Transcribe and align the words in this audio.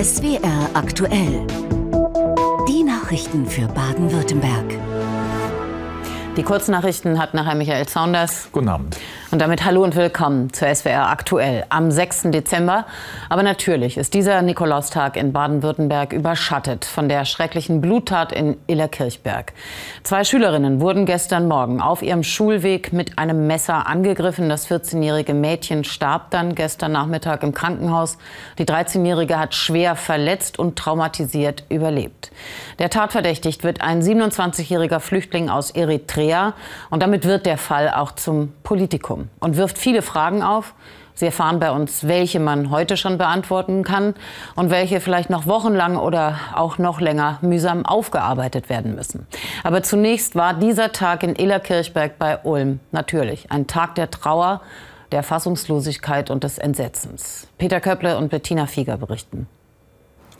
SWR 0.00 0.70
aktuell. 0.74 1.44
Die 2.68 2.84
Nachrichten 2.84 3.44
für 3.46 3.66
Baden-Württemberg. 3.66 4.78
Die 6.36 6.42
Kurznachrichten 6.44 7.18
hat 7.18 7.34
nachher 7.34 7.56
Michael 7.56 7.88
Saunders. 7.88 8.48
Guten 8.52 8.68
Abend. 8.68 8.96
Und 9.30 9.40
damit 9.40 9.62
hallo 9.62 9.84
und 9.84 9.94
willkommen 9.94 10.54
zur 10.54 10.74
SWR 10.74 11.10
aktuell 11.10 11.66
am 11.68 11.90
6. 11.90 12.30
Dezember. 12.30 12.86
Aber 13.28 13.42
natürlich 13.42 13.98
ist 13.98 14.14
dieser 14.14 14.40
Nikolaustag 14.40 15.18
in 15.18 15.34
Baden-Württemberg 15.34 16.14
überschattet 16.14 16.86
von 16.86 17.10
der 17.10 17.26
schrecklichen 17.26 17.82
Bluttat 17.82 18.32
in 18.32 18.56
Illerkirchberg. 18.68 19.52
Zwei 20.02 20.24
Schülerinnen 20.24 20.80
wurden 20.80 21.04
gestern 21.04 21.46
Morgen 21.46 21.82
auf 21.82 22.00
ihrem 22.00 22.22
Schulweg 22.22 22.94
mit 22.94 23.18
einem 23.18 23.46
Messer 23.46 23.86
angegriffen. 23.86 24.48
Das 24.48 24.66
14-jährige 24.70 25.34
Mädchen 25.34 25.84
starb 25.84 26.30
dann 26.30 26.54
gestern 26.54 26.92
Nachmittag 26.92 27.42
im 27.42 27.52
Krankenhaus. 27.52 28.16
Die 28.56 28.64
13-jährige 28.64 29.38
hat 29.38 29.54
schwer 29.54 29.94
verletzt 29.94 30.58
und 30.58 30.76
traumatisiert 30.76 31.64
überlebt. 31.68 32.30
Der 32.78 32.88
Tatverdächtigt 32.88 33.62
wird 33.62 33.82
ein 33.82 34.00
27-jähriger 34.00 35.00
Flüchtling 35.00 35.50
aus 35.50 35.70
Eritrea. 35.70 36.54
Und 36.88 37.02
damit 37.02 37.26
wird 37.26 37.44
der 37.44 37.58
Fall 37.58 37.90
auch 37.90 38.12
zum 38.12 38.54
Politikum 38.62 39.17
und 39.40 39.56
wirft 39.56 39.78
viele 39.78 40.02
Fragen 40.02 40.42
auf. 40.42 40.74
Sie 41.14 41.26
erfahren 41.26 41.58
bei 41.58 41.72
uns, 41.72 42.06
welche 42.06 42.38
man 42.38 42.70
heute 42.70 42.96
schon 42.96 43.18
beantworten 43.18 43.82
kann 43.82 44.14
und 44.54 44.70
welche 44.70 45.00
vielleicht 45.00 45.30
noch 45.30 45.46
wochenlang 45.46 45.96
oder 45.96 46.38
auch 46.54 46.78
noch 46.78 47.00
länger 47.00 47.38
mühsam 47.40 47.84
aufgearbeitet 47.84 48.68
werden 48.68 48.94
müssen. 48.94 49.26
Aber 49.64 49.82
zunächst 49.82 50.36
war 50.36 50.54
dieser 50.54 50.92
Tag 50.92 51.24
in 51.24 51.34
Illerkirchberg 51.34 52.18
bei 52.20 52.38
Ulm 52.44 52.78
natürlich 52.92 53.50
ein 53.50 53.66
Tag 53.66 53.96
der 53.96 54.12
Trauer, 54.12 54.60
der 55.10 55.24
Fassungslosigkeit 55.24 56.30
und 56.30 56.44
des 56.44 56.58
Entsetzens. 56.58 57.48
Peter 57.58 57.80
Köpple 57.80 58.16
und 58.16 58.28
Bettina 58.28 58.66
Fieger 58.66 58.96
berichten. 58.96 59.48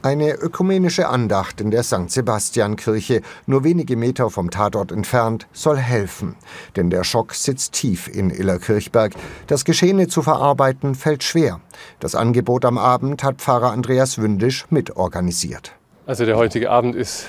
Eine 0.01 0.35
ökumenische 0.35 1.09
Andacht 1.09 1.61
in 1.61 1.73
der 1.73 1.83
St. 1.83 2.09
Sebastian-Kirche, 2.09 3.21
nur 3.47 3.65
wenige 3.65 3.97
Meter 3.97 4.31
vom 4.31 4.49
Tatort 4.49 4.93
entfernt, 4.93 5.49
soll 5.53 5.77
helfen. 5.77 6.37
Denn 6.77 6.89
der 6.89 7.03
Schock 7.03 7.35
sitzt 7.35 7.73
tief 7.73 8.07
in 8.07 8.31
Illerkirchberg. 8.31 9.15
Das 9.49 9.65
Geschehene 9.65 10.07
zu 10.07 10.23
verarbeiten 10.23 10.95
fällt 10.95 11.25
schwer. 11.25 11.61
Das 11.99 12.15
Angebot 12.15 12.65
am 12.65 12.79
Abend 12.79 13.25
hat 13.25 13.39
Pfarrer 13.39 13.73
Andreas 13.73 14.19
Wündisch 14.19 14.67
mitorganisiert. 14.71 15.73
Also 16.07 16.25
der 16.25 16.37
heutige 16.37 16.71
Abend 16.71 16.95
ist 16.95 17.27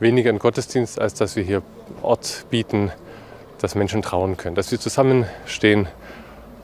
weniger 0.00 0.30
ein 0.30 0.38
Gottesdienst, 0.38 0.98
als 0.98 1.12
dass 1.12 1.36
wir 1.36 1.44
hier 1.44 1.62
Ort 2.00 2.46
bieten, 2.48 2.90
dass 3.58 3.74
Menschen 3.74 4.00
trauen 4.00 4.38
können. 4.38 4.56
Dass 4.56 4.72
wir 4.72 4.80
zusammenstehen 4.80 5.88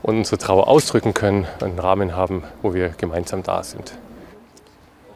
und 0.01 0.17
unsere 0.17 0.39
Trauer 0.39 0.67
ausdrücken 0.67 1.13
können, 1.13 1.45
einen 1.61 1.77
Rahmen 1.77 2.15
haben, 2.15 2.43
wo 2.63 2.73
wir 2.73 2.89
gemeinsam 2.89 3.43
da 3.43 3.61
sind. 3.61 3.93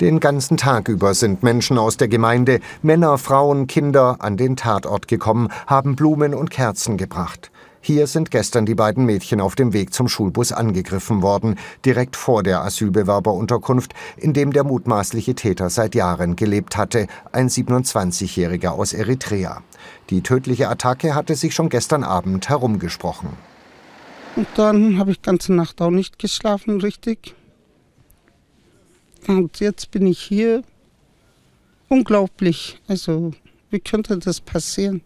Den 0.01 0.19
ganzen 0.19 0.57
Tag 0.57 0.87
über 0.87 1.13
sind 1.13 1.43
Menschen 1.43 1.77
aus 1.77 1.97
der 1.97 2.07
Gemeinde, 2.07 2.59
Männer, 2.81 3.19
Frauen, 3.19 3.67
Kinder, 3.67 4.17
an 4.19 4.37
den 4.37 4.55
Tatort 4.55 5.07
gekommen, 5.07 5.49
haben 5.67 5.95
Blumen 5.95 6.33
und 6.33 6.49
Kerzen 6.49 6.97
gebracht. 6.97 7.51
Hier 7.79 8.07
sind 8.07 8.31
gestern 8.31 8.65
die 8.65 8.75
beiden 8.75 9.05
Mädchen 9.05 9.39
auf 9.39 9.55
dem 9.55 9.71
Weg 9.73 9.93
zum 9.93 10.07
Schulbus 10.07 10.51
angegriffen 10.51 11.21
worden, 11.21 11.59
direkt 11.85 12.15
vor 12.15 12.41
der 12.41 12.63
Asylbewerberunterkunft, 12.63 13.93
in 14.17 14.33
dem 14.33 14.51
der 14.51 14.63
mutmaßliche 14.63 15.35
Täter 15.35 15.69
seit 15.69 15.93
Jahren 15.93 16.35
gelebt 16.37 16.75
hatte, 16.75 17.07
ein 17.31 17.49
27-Jähriger 17.49 18.69
aus 18.69 18.93
Eritrea. 18.93 19.61
Die 20.09 20.21
tödliche 20.21 20.69
Attacke 20.69 21.13
hatte 21.13 21.35
sich 21.35 21.53
schon 21.53 21.69
gestern 21.69 22.03
Abend 22.03 22.49
herumgesprochen. 22.49 23.29
Und 24.37 24.47
dann 24.55 24.97
habe 24.97 25.11
ich 25.11 25.21
ganze 25.21 25.53
Nacht 25.53 25.81
auch 25.81 25.91
nicht 25.91 26.17
geschlafen, 26.17 26.79
richtig. 26.81 27.35
Und 29.27 29.59
jetzt 29.59 29.91
bin 29.91 30.07
ich 30.07 30.19
hier. 30.19 30.63
Unglaublich. 31.89 32.81
Also, 32.87 33.31
wie 33.69 33.79
könnte 33.79 34.17
das 34.17 34.41
passieren? 34.41 35.01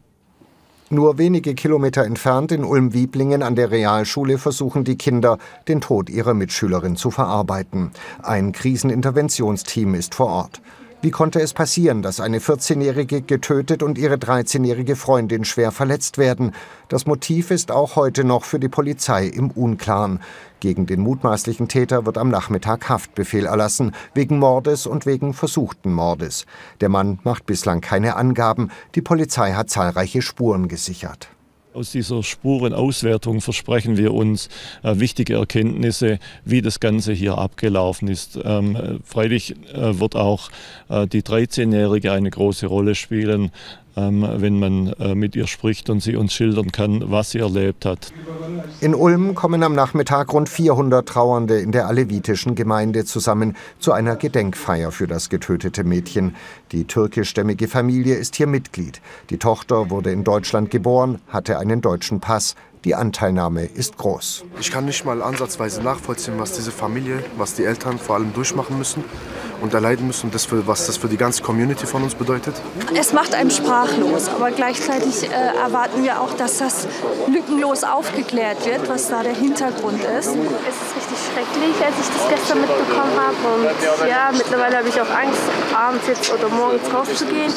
Nur 0.90 1.18
wenige 1.18 1.54
Kilometer 1.54 2.06
entfernt 2.06 2.54
in 2.54 2.64
Ulm-Wieblingen 2.64 3.44
an 3.44 3.56
der 3.56 3.72
Realschule 3.72 4.38
versuchen 4.38 4.86
die 4.86 4.96
Kinder, 4.96 5.38
den 5.68 5.82
Tod 5.82 6.10
ihrer 6.10 6.34
Mitschülerin 6.34 6.96
zu 6.96 7.12
verarbeiten. 7.12 7.92
Ein 8.24 8.54
Kriseninterventionsteam 8.54 9.96
ist 9.96 10.16
vor 10.16 10.28
Ort. 10.28 10.62
Wie 11.00 11.12
konnte 11.12 11.40
es 11.40 11.54
passieren, 11.54 12.02
dass 12.02 12.20
eine 12.20 12.40
14-Jährige 12.40 13.22
getötet 13.22 13.84
und 13.84 14.00
ihre 14.00 14.16
13-jährige 14.16 14.96
Freundin 14.96 15.46
schwer 15.46 15.72
verletzt 15.72 16.18
werden? 16.18 16.54
Das 16.90 17.06
Motiv 17.06 17.52
ist 17.52 17.72
auch 17.72 17.96
heute 17.96 18.24
noch 18.24 18.44
für 18.44 18.60
die 18.60 18.68
Polizei 18.68 19.28
im 19.28 19.52
Unklaren. 19.52 20.20
Gegen 20.60 20.88
den 20.88 21.02
mutmaßlichen 21.02 21.68
Täter 21.68 22.08
wird 22.08 22.18
am 22.18 22.30
Nachmittag 22.30 22.90
Haftbefehl 22.90 23.46
erlassen, 23.46 23.94
wegen 24.16 24.40
Mordes 24.40 24.88
und 24.88 25.06
wegen 25.06 25.36
versuchten 25.36 25.94
Mordes. 25.94 26.48
Der 26.82 26.90
Mann 26.90 27.20
macht 27.24 27.46
bislang 27.46 27.80
keine 27.80 28.16
Angaben. 28.16 28.72
Die 28.96 29.04
Polizei 29.04 29.54
hat 29.54 29.70
zahlreiche 29.70 30.24
Spuren 30.24 30.68
gesichert. 30.68 31.30
Aus 31.78 31.92
dieser 31.92 32.24
Spurenauswertung 32.24 33.40
versprechen 33.40 33.98
wir 33.98 34.12
uns 34.12 34.50
äh, 34.82 34.98
wichtige 34.98 35.36
Erkenntnisse, 35.36 36.18
wie 36.44 36.64
das 36.64 36.80
Ganze 36.80 37.14
hier 37.14 37.38
abgelaufen 37.38 38.08
ist. 38.08 38.40
Ähm, 38.44 39.00
freilich 39.04 39.52
äh, 39.76 40.00
wird 40.00 40.16
auch 40.16 40.50
äh, 40.90 41.06
die 41.06 41.22
13-Jährige 41.22 42.12
eine 42.12 42.32
große 42.32 42.66
Rolle 42.66 42.96
spielen, 42.96 43.52
wenn 43.98 44.60
man 44.60 44.94
äh, 45.00 45.16
mit 45.16 45.36
ihr 45.36 45.48
spricht 45.48 45.90
und 45.90 46.02
sie 46.02 46.16
uns 46.16 46.34
schildern 46.34 46.72
kann, 46.72 47.04
was 47.08 47.32
sie 47.32 47.40
erlebt 47.40 47.86
hat. 47.86 48.12
In 48.80 48.94
Ulm 48.94 49.34
kommen 49.34 49.64
am 49.64 49.74
Nachmittag 49.74 50.32
rund 50.34 50.50
400 50.50 51.08
Trauernde 51.08 51.60
in 51.60 51.72
der 51.72 51.88
alevitischen 51.88 52.56
Gemeinde 52.56 53.06
zusammen 53.06 53.56
zu 53.80 53.92
einer 53.92 54.16
Gedenkfeier 54.16 54.92
für 54.92 55.08
das 55.08 55.30
getötete 55.30 55.84
Mädchen. 55.84 56.36
Die 56.72 56.86
türkischstämmige 56.86 57.68
Familie 57.68 58.16
ist 58.16 58.36
hier 58.36 58.48
Mitglied. 58.48 59.02
Die 59.30 59.38
Tochter 59.38 59.90
wurde 59.90 60.12
in 60.12 60.24
Deutschland 60.24 60.70
geboren, 60.70 61.20
hatte 61.28 61.58
einen 61.58 61.82
deutschen 61.82 62.20
Pass. 62.20 62.56
Die 62.88 62.96
Anteilnahme 62.96 63.66
ist 63.66 63.98
groß. 63.98 64.46
Ich 64.62 64.72
kann 64.72 64.86
nicht 64.86 65.04
mal 65.04 65.22
ansatzweise 65.22 65.82
nachvollziehen, 65.82 66.36
was 66.40 66.54
diese 66.54 66.72
Familie, 66.72 67.22
was 67.36 67.54
die 67.54 67.66
Eltern 67.66 68.00
vor 68.00 68.16
allem 68.16 68.34
durchmachen 68.34 68.78
müssen 68.78 69.04
und 69.60 69.74
erleiden 69.74 70.08
müssen 70.08 70.28
und 70.28 70.34
das 70.34 70.46
für, 70.46 70.66
was 70.68 70.88
das 70.88 70.96
für 70.96 71.10
die 71.10 71.18
ganze 71.18 71.44
Community 71.44 71.86
von 71.86 72.02
uns 72.02 72.16
bedeutet. 72.16 72.56
Es 72.98 73.12
macht 73.12 73.36
einem 73.36 73.50
sprachlos, 73.50 74.30
aber 74.30 74.52
gleichzeitig 74.52 75.30
äh, 75.30 75.34
erwarten 75.34 76.02
wir 76.02 76.22
auch, 76.22 76.34
dass 76.38 76.60
das 76.60 76.88
lückenlos 77.28 77.84
aufgeklärt 77.84 78.66
wird, 78.66 78.88
was 78.88 79.10
da 79.10 79.22
der 79.22 79.36
Hintergrund 79.36 80.02
ist. 80.18 80.30
Es 80.30 80.76
ist 80.78 80.96
richtig 80.96 81.18
schrecklich, 81.28 81.76
als 81.86 81.96
ich 82.00 82.08
das 82.08 82.30
gestern 82.30 82.62
mitbekommen 82.62 83.18
habe 83.20 83.36
und 83.54 84.08
ja, 84.08 84.32
mittlerweile 84.32 84.78
habe 84.78 84.88
ich 84.88 84.96
auch 85.02 85.10
Angst, 85.10 85.42
abends 85.76 86.08
jetzt 86.08 86.32
oder 86.32 86.48
morgens 86.48 86.84
rauszugehen. 86.94 87.52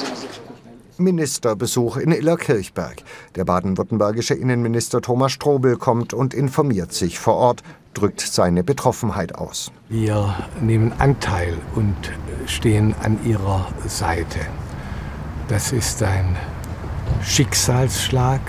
Ministerbesuch 1.01 1.97
in 1.97 2.13
Illerkirchberg. 2.13 3.03
Der 3.35 3.45
baden-württembergische 3.45 4.35
Innenminister 4.35 5.01
Thomas 5.01 5.33
Strobel 5.33 5.77
kommt 5.77 6.15
und 6.15 6.35
informiert 6.35 6.93
sich 6.93 7.19
vor 7.19 7.35
Ort, 7.35 7.63
drückt 7.95 8.21
seine 8.21 8.63
Betroffenheit 8.63 9.35
aus. 9.35 9.73
Wir 9.89 10.35
nehmen 10.61 10.93
Anteil 10.99 11.59
und 11.75 11.97
stehen 12.47 12.95
an 13.03 13.19
Ihrer 13.25 13.67
Seite. 13.87 14.39
Das 15.49 15.73
ist 15.73 16.03
ein 16.03 16.37
Schicksalsschlag 17.23 18.41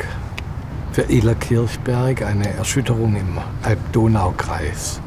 für 0.91 1.03
Illerkirchberg, 1.03 2.21
eine 2.21 2.53
Erschütterung 2.53 3.15
im 3.15 3.39
Alb-Donau-Kreis. 3.63 5.01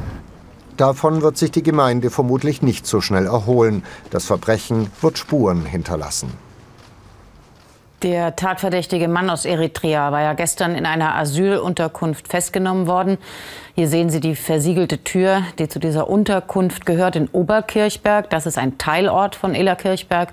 Davon 0.77 1.21
wird 1.21 1.37
sich 1.37 1.51
die 1.51 1.63
Gemeinde 1.63 2.09
vermutlich 2.09 2.61
nicht 2.61 2.85
so 2.85 2.99
schnell 2.99 3.27
erholen. 3.27 3.83
Das 4.09 4.25
Verbrechen 4.25 4.87
wird 4.99 5.17
Spuren 5.17 5.65
hinterlassen. 5.65 6.29
Der 8.01 8.35
tatverdächtige 8.35 9.07
Mann 9.07 9.29
aus 9.29 9.45
Eritrea 9.45 10.11
war 10.11 10.21
ja 10.21 10.33
gestern 10.33 10.75
in 10.75 10.85
einer 10.85 11.15
Asylunterkunft 11.15 12.27
festgenommen 12.27 12.87
worden. 12.87 13.17
Hier 13.73 13.87
sehen 13.87 14.09
Sie 14.09 14.19
die 14.19 14.35
versiegelte 14.35 15.03
Tür, 15.03 15.43
die 15.59 15.69
zu 15.69 15.79
dieser 15.79 16.09
Unterkunft 16.09 16.85
gehört 16.85 17.15
in 17.15 17.27
Oberkirchberg. 17.29 18.29
Das 18.29 18.45
ist 18.45 18.57
ein 18.57 18.77
Teilort 18.77 19.35
von 19.35 19.55
Ellerkirchberg. 19.55 20.29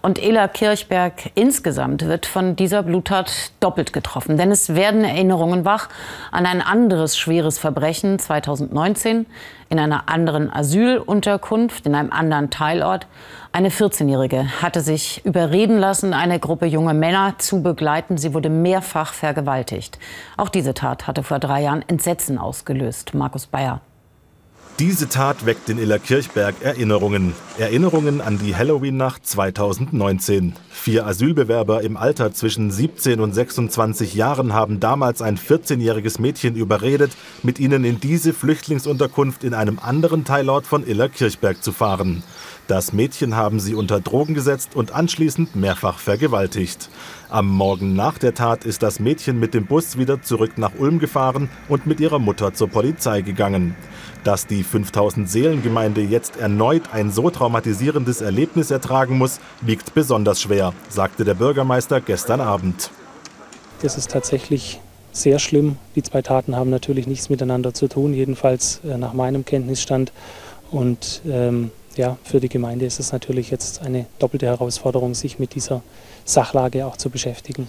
Und 0.00 0.22
Ellerkirchberg 0.22 1.30
insgesamt 1.34 2.06
wird 2.06 2.26
von 2.26 2.56
dieser 2.56 2.82
Bluttat 2.82 3.52
doppelt 3.60 3.92
getroffen. 3.92 4.36
Denn 4.36 4.50
es 4.50 4.74
werden 4.74 5.04
Erinnerungen 5.04 5.64
wach 5.64 5.88
an 6.32 6.44
ein 6.44 6.60
anderes 6.60 7.16
schweres 7.16 7.58
Verbrechen 7.58 8.18
2019 8.18 9.26
in 9.72 9.78
einer 9.78 10.10
anderen 10.10 10.52
Asylunterkunft, 10.52 11.86
in 11.86 11.94
einem 11.94 12.12
anderen 12.12 12.50
Teilort. 12.50 13.06
Eine 13.52 13.70
14-Jährige 13.70 14.60
hatte 14.60 14.82
sich 14.82 15.24
überreden 15.24 15.78
lassen, 15.78 16.12
eine 16.12 16.38
Gruppe 16.38 16.66
junger 16.66 16.92
Männer 16.92 17.36
zu 17.38 17.62
begleiten. 17.62 18.18
Sie 18.18 18.34
wurde 18.34 18.50
mehrfach 18.50 19.14
vergewaltigt. 19.14 19.98
Auch 20.36 20.50
diese 20.50 20.74
Tat 20.74 21.06
hatte 21.06 21.22
vor 21.22 21.38
drei 21.38 21.62
Jahren 21.62 21.82
Entsetzen 21.88 22.36
ausgelöst. 22.36 23.14
Markus 23.14 23.46
Bayer. 23.46 23.80
Diese 24.78 25.06
Tat 25.08 25.44
weckt 25.44 25.68
in 25.68 25.78
Illerkirchberg 25.78 26.54
Erinnerungen. 26.62 27.34
Erinnerungen 27.58 28.22
an 28.22 28.38
die 28.38 28.56
Halloween-Nacht 28.56 29.26
2019. 29.26 30.54
Vier 30.70 31.06
Asylbewerber 31.06 31.82
im 31.82 31.98
Alter 31.98 32.32
zwischen 32.32 32.70
17 32.70 33.20
und 33.20 33.34
26 33.34 34.14
Jahren 34.14 34.54
haben 34.54 34.80
damals 34.80 35.20
ein 35.20 35.36
14-jähriges 35.36 36.20
Mädchen 36.20 36.56
überredet, 36.56 37.12
mit 37.42 37.60
ihnen 37.60 37.84
in 37.84 38.00
diese 38.00 38.32
Flüchtlingsunterkunft 38.32 39.44
in 39.44 39.52
einem 39.52 39.78
anderen 39.78 40.24
Teilort 40.24 40.66
von 40.66 40.86
Illerkirchberg 40.86 41.62
zu 41.62 41.70
fahren. 41.70 42.22
Das 42.66 42.94
Mädchen 42.94 43.36
haben 43.36 43.60
sie 43.60 43.74
unter 43.74 44.00
Drogen 44.00 44.32
gesetzt 44.34 44.74
und 44.74 44.92
anschließend 44.92 45.54
mehrfach 45.54 45.98
vergewaltigt. 45.98 46.88
Am 47.28 47.46
Morgen 47.46 47.94
nach 47.94 48.18
der 48.18 48.34
Tat 48.34 48.64
ist 48.64 48.82
das 48.82 49.00
Mädchen 49.00 49.38
mit 49.38 49.52
dem 49.52 49.66
Bus 49.66 49.98
wieder 49.98 50.22
zurück 50.22 50.56
nach 50.56 50.72
Ulm 50.78 50.98
gefahren 50.98 51.50
und 51.68 51.86
mit 51.86 52.00
ihrer 52.00 52.18
Mutter 52.18 52.54
zur 52.54 52.68
Polizei 52.68 53.20
gegangen. 53.20 53.74
Dass 54.24 54.46
die 54.46 54.62
5000 54.62 55.28
Seelengemeinde 55.28 56.00
jetzt 56.00 56.36
erneut 56.36 56.82
ein 56.92 57.10
so 57.10 57.30
traumatisierendes 57.30 58.20
Erlebnis 58.20 58.70
ertragen 58.70 59.18
muss, 59.18 59.40
wiegt 59.60 59.94
besonders 59.94 60.40
schwer, 60.40 60.72
sagte 60.88 61.24
der 61.24 61.34
Bürgermeister 61.34 62.00
gestern 62.00 62.40
Abend. 62.40 62.90
Das 63.82 63.98
ist 63.98 64.10
tatsächlich 64.10 64.80
sehr 65.10 65.38
schlimm. 65.38 65.76
Die 65.96 66.02
zwei 66.02 66.22
Taten 66.22 66.56
haben 66.56 66.70
natürlich 66.70 67.06
nichts 67.06 67.30
miteinander 67.30 67.74
zu 67.74 67.88
tun, 67.88 68.14
jedenfalls 68.14 68.80
äh, 68.84 68.96
nach 68.96 69.12
meinem 69.12 69.44
Kenntnisstand. 69.44 70.12
Und 70.70 71.22
ähm, 71.28 71.70
ja, 71.96 72.16
für 72.24 72.40
die 72.40 72.48
Gemeinde 72.48 72.86
ist 72.86 73.00
es 73.00 73.12
natürlich 73.12 73.50
jetzt 73.50 73.82
eine 73.82 74.06
doppelte 74.18 74.46
Herausforderung, 74.46 75.14
sich 75.14 75.38
mit 75.38 75.54
dieser 75.54 75.82
Sachlage 76.24 76.86
auch 76.86 76.96
zu 76.96 77.10
beschäftigen. 77.10 77.68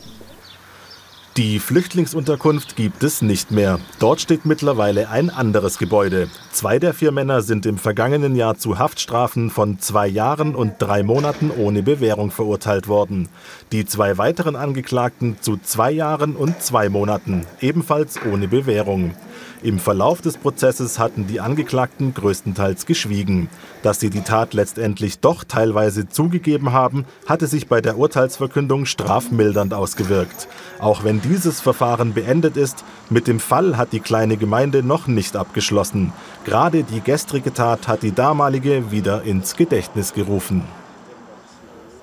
Die 1.36 1.58
Flüchtlingsunterkunft 1.58 2.76
gibt 2.76 3.02
es 3.02 3.24
nicht 3.24 3.50
mehr. 3.50 3.80
Dort 3.98 4.22
steht 4.22 4.46
mittlerweile 4.46 5.10
ein 5.10 5.32
anderes 5.32 5.80
Gebäude. 5.80 6.30
Zwei 6.52 6.78
der 6.78 6.94
vier 6.94 7.12
Männer 7.12 7.42
sind 7.42 7.66
im 7.66 7.80
vergangenen 7.80 8.36
Jahr 8.36 8.60
zu 8.60 8.78
Haftstrafen 8.78 9.50
von 9.50 9.80
zwei 9.80 10.06
Jahren 10.06 10.54
und 10.54 10.76
drei 10.78 11.02
Monaten 11.02 11.50
ohne 11.50 11.82
Bewährung 11.82 12.30
verurteilt 12.30 12.88
worden. 12.88 13.30
Die 13.72 13.84
zwei 13.86 14.20
weiteren 14.20 14.56
Angeklagten 14.56 15.38
zu 15.42 15.58
zwei 15.58 15.90
Jahren 15.90 16.36
und 16.36 16.62
zwei 16.62 16.90
Monaten, 16.90 17.48
ebenfalls 17.62 18.20
ohne 18.32 18.48
Bewährung. 18.48 19.16
Im 19.64 19.80
Verlauf 19.80 20.20
des 20.20 20.36
Prozesses 20.36 21.00
hatten 21.00 21.26
die 21.26 21.40
Angeklagten 21.40 22.14
größtenteils 22.14 22.86
geschwiegen. 22.86 23.48
Dass 23.82 23.98
sie 23.98 24.10
die 24.10 24.20
Tat 24.20 24.54
letztendlich 24.54 25.20
doch 25.20 25.46
teilweise 25.46 26.10
zugegeben 26.10 26.74
haben, 26.74 27.06
hatte 27.28 27.48
sich 27.48 27.68
bei 27.68 27.80
der 27.80 27.98
Urteilsverkündung 27.98 28.86
strafmildernd 28.86 29.74
ausgewirkt. 29.74 30.50
Auch 30.80 31.06
wenn 31.06 31.22
dieses 31.22 31.62
Verfahren 31.62 32.14
beendet 32.14 32.58
ist, 32.58 32.84
mit 33.10 33.26
dem 33.26 33.40
Fall 33.40 33.78
hat 33.78 33.94
die 33.94 34.02
kleine 34.02 34.36
Gemeinde 34.36 34.84
noch 34.84 35.08
nicht 35.08 35.38
abgeschlossen. 35.38 36.12
Gerade 36.44 36.84
die 36.84 37.00
gestrige 37.00 37.54
Tat 37.54 37.88
hat 37.88 38.04
die 38.04 38.12
damalige 38.12 38.92
wieder 38.92 39.24
ins 39.24 39.56
Gedächtnis 39.56 40.14
gerufen. 40.14 40.64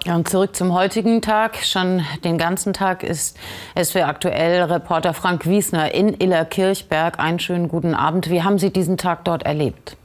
Ja, 0.07 0.15
und 0.15 0.29
zurück 0.31 0.57
zum 0.57 0.73
heutigen 0.73 1.21
Tag. 1.21 1.59
Schon 1.59 2.03
den 2.25 2.39
ganzen 2.39 2.73
Tag 2.73 3.03
ist 3.03 3.37
SW 3.79 4.03
aktuell 4.03 4.63
Reporter 4.63 5.13
Frank 5.13 5.47
Wiesner 5.47 5.93
in 5.95 6.19
Illerkirchberg. 6.19 7.19
Einen 7.19 7.39
schönen 7.39 7.69
guten 7.69 7.95
Abend. 7.95 8.31
Wie 8.31 8.43
haben 8.43 8.59
Sie 8.59 8.73
diesen 8.73 8.97
Tag 8.97 9.25
dort 9.27 9.43
erlebt? 9.43 9.99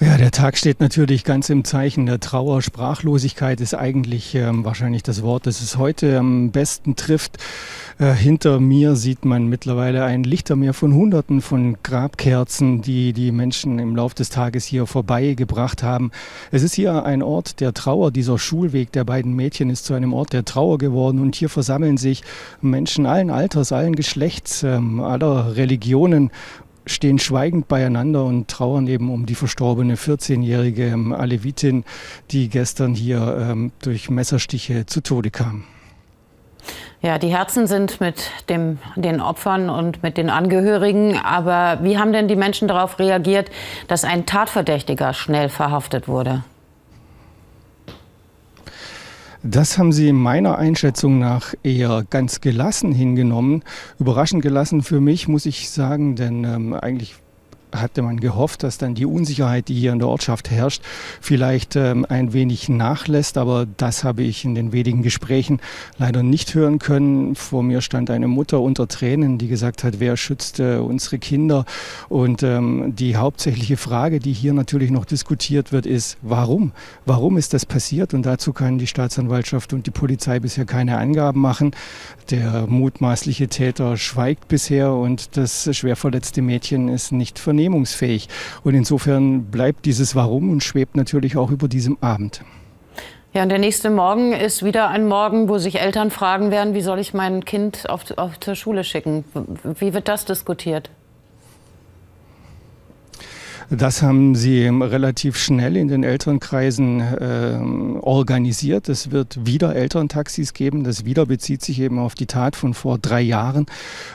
Ja, 0.00 0.16
der 0.16 0.30
Tag 0.30 0.56
steht 0.56 0.78
natürlich 0.78 1.24
ganz 1.24 1.50
im 1.50 1.64
Zeichen 1.64 2.06
der 2.06 2.20
Trauer. 2.20 2.62
Sprachlosigkeit 2.62 3.60
ist 3.60 3.74
eigentlich 3.74 4.32
ähm, 4.36 4.64
wahrscheinlich 4.64 5.02
das 5.02 5.22
Wort, 5.22 5.44
das 5.48 5.60
es 5.60 5.76
heute 5.76 6.18
am 6.18 6.52
besten 6.52 6.94
trifft. 6.94 7.38
Äh, 7.98 8.12
hinter 8.12 8.60
mir 8.60 8.94
sieht 8.94 9.24
man 9.24 9.48
mittlerweile 9.48 10.04
ein 10.04 10.22
Lichtermeer 10.22 10.72
von 10.72 10.94
Hunderten 10.94 11.40
von 11.40 11.78
Grabkerzen, 11.82 12.80
die 12.80 13.12
die 13.12 13.32
Menschen 13.32 13.80
im 13.80 13.96
Laufe 13.96 14.14
des 14.14 14.30
Tages 14.30 14.64
hier 14.64 14.86
vorbeigebracht 14.86 15.82
haben. 15.82 16.12
Es 16.52 16.62
ist 16.62 16.74
hier 16.74 17.04
ein 17.04 17.20
Ort 17.20 17.58
der 17.58 17.74
Trauer. 17.74 18.12
Dieser 18.12 18.38
Schulweg 18.38 18.92
der 18.92 19.02
beiden 19.02 19.34
Mädchen 19.34 19.68
ist 19.68 19.84
zu 19.84 19.94
einem 19.94 20.12
Ort 20.12 20.32
der 20.32 20.44
Trauer 20.44 20.78
geworden 20.78 21.18
und 21.18 21.34
hier 21.34 21.48
versammeln 21.48 21.96
sich 21.96 22.22
Menschen 22.60 23.04
allen 23.04 23.30
Alters, 23.30 23.72
allen 23.72 23.96
Geschlechts, 23.96 24.62
ähm, 24.62 25.00
aller 25.00 25.56
Religionen 25.56 26.30
stehen 26.88 27.18
schweigend 27.18 27.68
beieinander 27.68 28.24
und 28.24 28.48
trauern 28.48 28.86
eben 28.86 29.10
um 29.10 29.26
die 29.26 29.34
verstorbene 29.34 29.96
14-jährige 29.96 30.86
ähm, 30.86 31.12
Alevitin, 31.12 31.84
die 32.30 32.48
gestern 32.48 32.94
hier 32.94 33.48
ähm, 33.50 33.72
durch 33.82 34.10
Messerstiche 34.10 34.86
zu 34.86 35.02
Tode 35.02 35.30
kam. 35.30 35.64
Ja, 37.00 37.18
die 37.18 37.28
Herzen 37.28 37.68
sind 37.68 38.00
mit 38.00 38.30
dem, 38.48 38.78
den 38.96 39.20
Opfern 39.20 39.70
und 39.70 40.02
mit 40.02 40.16
den 40.16 40.30
Angehörigen. 40.30 41.16
Aber 41.16 41.78
wie 41.82 41.96
haben 41.96 42.12
denn 42.12 42.26
die 42.26 42.36
Menschen 42.36 42.66
darauf 42.66 42.98
reagiert, 42.98 43.50
dass 43.86 44.04
ein 44.04 44.26
Tatverdächtiger 44.26 45.14
schnell 45.14 45.48
verhaftet 45.48 46.08
wurde? 46.08 46.42
Das 49.42 49.78
haben 49.78 49.92
Sie 49.92 50.12
meiner 50.12 50.58
Einschätzung 50.58 51.20
nach 51.20 51.54
eher 51.62 52.04
ganz 52.10 52.40
gelassen 52.40 52.92
hingenommen. 52.92 53.62
Überraschend 53.98 54.42
gelassen 54.42 54.82
für 54.82 55.00
mich, 55.00 55.28
muss 55.28 55.46
ich 55.46 55.70
sagen, 55.70 56.16
denn 56.16 56.42
ähm, 56.42 56.74
eigentlich 56.74 57.14
hatte 57.74 58.02
man 58.02 58.20
gehofft, 58.20 58.62
dass 58.62 58.78
dann 58.78 58.94
die 58.94 59.06
Unsicherheit, 59.06 59.68
die 59.68 59.74
hier 59.74 59.92
in 59.92 59.98
der 59.98 60.08
Ortschaft 60.08 60.50
herrscht, 60.50 60.82
vielleicht 61.20 61.76
ähm, 61.76 62.06
ein 62.08 62.32
wenig 62.32 62.68
nachlässt. 62.68 63.36
Aber 63.36 63.66
das 63.76 64.04
habe 64.04 64.22
ich 64.22 64.44
in 64.44 64.54
den 64.54 64.72
wenigen 64.72 65.02
Gesprächen 65.02 65.60
leider 65.98 66.22
nicht 66.22 66.54
hören 66.54 66.78
können. 66.78 67.34
Vor 67.34 67.62
mir 67.62 67.80
stand 67.80 68.10
eine 68.10 68.28
Mutter 68.28 68.60
unter 68.60 68.88
Tränen, 68.88 69.38
die 69.38 69.48
gesagt 69.48 69.84
hat, 69.84 70.00
wer 70.00 70.16
schützt 70.16 70.60
äh, 70.60 70.76
unsere 70.76 71.18
Kinder? 71.18 71.64
Und 72.08 72.42
ähm, 72.42 72.94
die 72.96 73.16
hauptsächliche 73.16 73.76
Frage, 73.76 74.18
die 74.18 74.32
hier 74.32 74.54
natürlich 74.54 74.90
noch 74.90 75.04
diskutiert 75.04 75.72
wird, 75.72 75.86
ist, 75.86 76.16
warum? 76.22 76.72
Warum 77.04 77.36
ist 77.36 77.54
das 77.54 77.66
passiert? 77.66 78.14
Und 78.14 78.24
dazu 78.24 78.52
können 78.52 78.78
die 78.78 78.86
Staatsanwaltschaft 78.86 79.72
und 79.72 79.86
die 79.86 79.90
Polizei 79.90 80.40
bisher 80.40 80.64
keine 80.64 80.98
Angaben 80.98 81.40
machen. 81.40 81.72
Der 82.30 82.66
mutmaßliche 82.66 83.48
Täter 83.48 83.96
schweigt 83.96 84.48
bisher 84.48 84.92
und 84.92 85.36
das 85.36 85.68
schwer 85.76 85.96
verletzte 85.96 86.42
Mädchen 86.42 86.88
ist 86.88 87.12
nicht 87.12 87.38
vernünftig 87.38 87.57
vernehmungsfähig. 87.58 88.28
Und 88.62 88.74
insofern 88.74 89.44
bleibt 89.46 89.84
dieses 89.84 90.14
Warum 90.14 90.50
und 90.50 90.62
schwebt 90.62 90.96
natürlich 90.96 91.36
auch 91.36 91.50
über 91.50 91.68
diesem 91.68 91.98
Abend. 92.00 92.42
Ja, 93.34 93.42
und 93.42 93.50
der 93.50 93.58
nächste 93.58 93.90
Morgen 93.90 94.32
ist 94.32 94.64
wieder 94.64 94.88
ein 94.88 95.06
Morgen, 95.06 95.48
wo 95.48 95.58
sich 95.58 95.80
Eltern 95.80 96.10
fragen 96.10 96.50
werden, 96.50 96.74
wie 96.74 96.80
soll 96.80 96.98
ich 96.98 97.12
mein 97.12 97.44
Kind 97.44 97.88
auf, 97.90 98.16
auf 98.16 98.40
zur 98.40 98.54
Schule 98.54 98.84
schicken? 98.84 99.24
Wie 99.78 99.92
wird 99.92 100.08
das 100.08 100.24
diskutiert? 100.24 100.90
Das 103.70 104.00
haben 104.00 104.34
sie 104.34 104.66
relativ 104.66 105.36
schnell 105.36 105.76
in 105.76 105.88
den 105.88 106.02
Elternkreisen 106.02 107.00
äh, 107.00 107.98
organisiert. 108.00 108.88
Es 108.88 109.10
wird 109.10 109.44
wieder 109.44 109.76
Elterntaxis 109.76 110.54
geben. 110.54 110.84
Das 110.84 111.04
wieder 111.04 111.26
bezieht 111.26 111.60
sich 111.60 111.78
eben 111.80 111.98
auf 111.98 112.14
die 112.14 112.24
Tat 112.24 112.56
von 112.56 112.72
vor 112.72 112.96
drei 112.96 113.20
Jahren, 113.20 113.66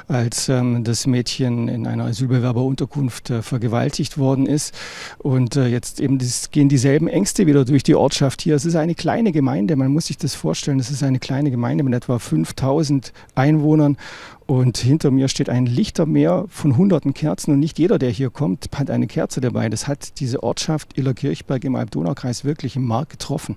als 0.08 0.50
ähm, 0.50 0.84
das 0.84 1.06
Mädchen 1.06 1.68
in 1.68 1.86
einer 1.86 2.06
Asylbewerberunterkunft 2.06 3.30
äh, 3.30 3.42
vergewaltigt 3.44 4.18
worden 4.18 4.48
ist. 4.48 4.74
Und 5.20 5.56
äh, 5.56 5.68
jetzt 5.68 6.02
eben 6.02 6.18
das, 6.18 6.50
gehen 6.50 6.68
dieselben 6.68 7.08
Ängste 7.08 7.46
wieder 7.46 7.64
durch 7.64 7.84
die 7.84 7.94
Ortschaft 7.94 8.42
hier. 8.42 8.56
Es 8.56 8.66
ist 8.66 8.76
eine 8.76 8.96
kleine 8.96 9.32
Gemeinde. 9.32 9.76
Man 9.76 9.92
muss 9.92 10.08
sich 10.08 10.18
das 10.18 10.34
vorstellen. 10.34 10.80
Es 10.80 10.90
ist 10.90 11.04
eine 11.04 11.20
kleine 11.20 11.52
Gemeinde 11.52 11.84
mit 11.84 11.94
etwa 11.94 12.18
5000 12.18 13.14
Einwohnern. 13.36 13.98
Und 14.46 14.78
hinter 14.78 15.12
mir 15.12 15.30
steht 15.30 15.50
ein 15.50 15.66
Lichtermeer 15.66 16.46
von 16.50 16.76
hunderten 16.76 17.14
Kerzen 17.14 17.54
und 17.54 17.60
nicht 17.60 17.80
jeder, 17.80 17.98
der 17.98 18.10
hier 18.10 18.30
kommt, 18.30 18.70
hat 18.76 18.90
eine 18.90 19.08
Kerze 19.08 19.40
dabei. 19.40 19.70
Das 19.70 19.88
hat 19.88 20.20
diese 20.20 20.44
Ortschaft 20.44 20.98
Illerkirchberg 20.98 21.64
im 21.64 21.76
Alb-Donau-Kreis 21.76 22.44
wirklich 22.44 22.76
im 22.76 22.86
Markt 22.86 23.12
getroffen. 23.12 23.56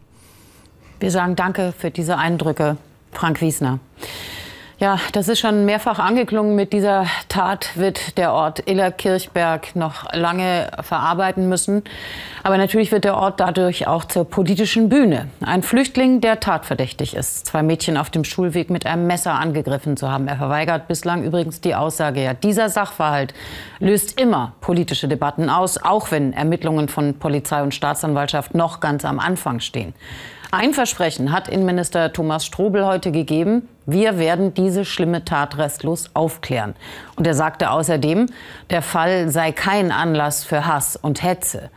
Wir 1.00 1.10
sagen 1.10 1.36
Danke 1.36 1.74
für 1.76 1.90
diese 1.90 2.16
Eindrücke, 2.16 2.76
Frank 3.12 3.40
Wiesner. 3.40 3.80
Ja, 4.78 4.98
das 5.12 5.28
ist 5.28 5.38
schon 5.38 5.64
mehrfach 5.64 5.98
angeklungen. 5.98 6.54
Mit 6.54 6.74
dieser 6.74 7.06
Tat 7.30 7.70
wird 7.76 8.18
der 8.18 8.34
Ort 8.34 8.68
Illerkirchberg 8.68 9.74
noch 9.74 10.12
lange 10.12 10.70
verarbeiten 10.82 11.48
müssen. 11.48 11.82
Aber 12.42 12.58
natürlich 12.58 12.92
wird 12.92 13.04
der 13.04 13.16
Ort 13.16 13.40
dadurch 13.40 13.86
auch 13.86 14.04
zur 14.04 14.28
politischen 14.28 14.90
Bühne. 14.90 15.28
Ein 15.40 15.62
Flüchtling, 15.62 16.20
der 16.20 16.40
tatverdächtig 16.40 17.16
ist, 17.16 17.46
zwei 17.46 17.62
Mädchen 17.62 17.96
auf 17.96 18.10
dem 18.10 18.22
Schulweg 18.22 18.68
mit 18.68 18.84
einem 18.84 19.06
Messer 19.06 19.32
angegriffen 19.32 19.96
zu 19.96 20.10
haben. 20.10 20.28
Er 20.28 20.36
verweigert 20.36 20.88
bislang 20.88 21.24
übrigens 21.24 21.62
die 21.62 21.74
Aussage. 21.74 22.22
Ja, 22.22 22.34
dieser 22.34 22.68
Sachverhalt 22.68 23.32
löst 23.78 24.20
immer 24.20 24.52
politische 24.60 25.08
Debatten 25.08 25.48
aus, 25.48 25.78
auch 25.78 26.10
wenn 26.10 26.34
Ermittlungen 26.34 26.88
von 26.88 27.14
Polizei 27.18 27.62
und 27.62 27.74
Staatsanwaltschaft 27.74 28.54
noch 28.54 28.80
ganz 28.80 29.06
am 29.06 29.20
Anfang 29.20 29.60
stehen. 29.60 29.94
Ein 30.52 30.74
Versprechen 30.74 31.32
hat 31.32 31.48
Innenminister 31.48 32.12
Thomas 32.12 32.46
Strobel 32.46 32.86
heute 32.86 33.10
gegeben. 33.10 33.68
Wir 33.84 34.16
werden 34.16 34.54
diese 34.54 34.84
schlimme 34.84 35.24
Tat 35.24 35.58
restlos 35.58 36.10
aufklären. 36.14 36.74
Und 37.16 37.26
er 37.26 37.34
sagte 37.34 37.70
außerdem, 37.70 38.26
der 38.70 38.82
Fall 38.82 39.28
sei 39.28 39.50
kein 39.50 39.90
Anlass 39.90 40.44
für 40.44 40.64
Hass 40.64 40.94
und 40.94 41.22
Hetze. 41.24 41.70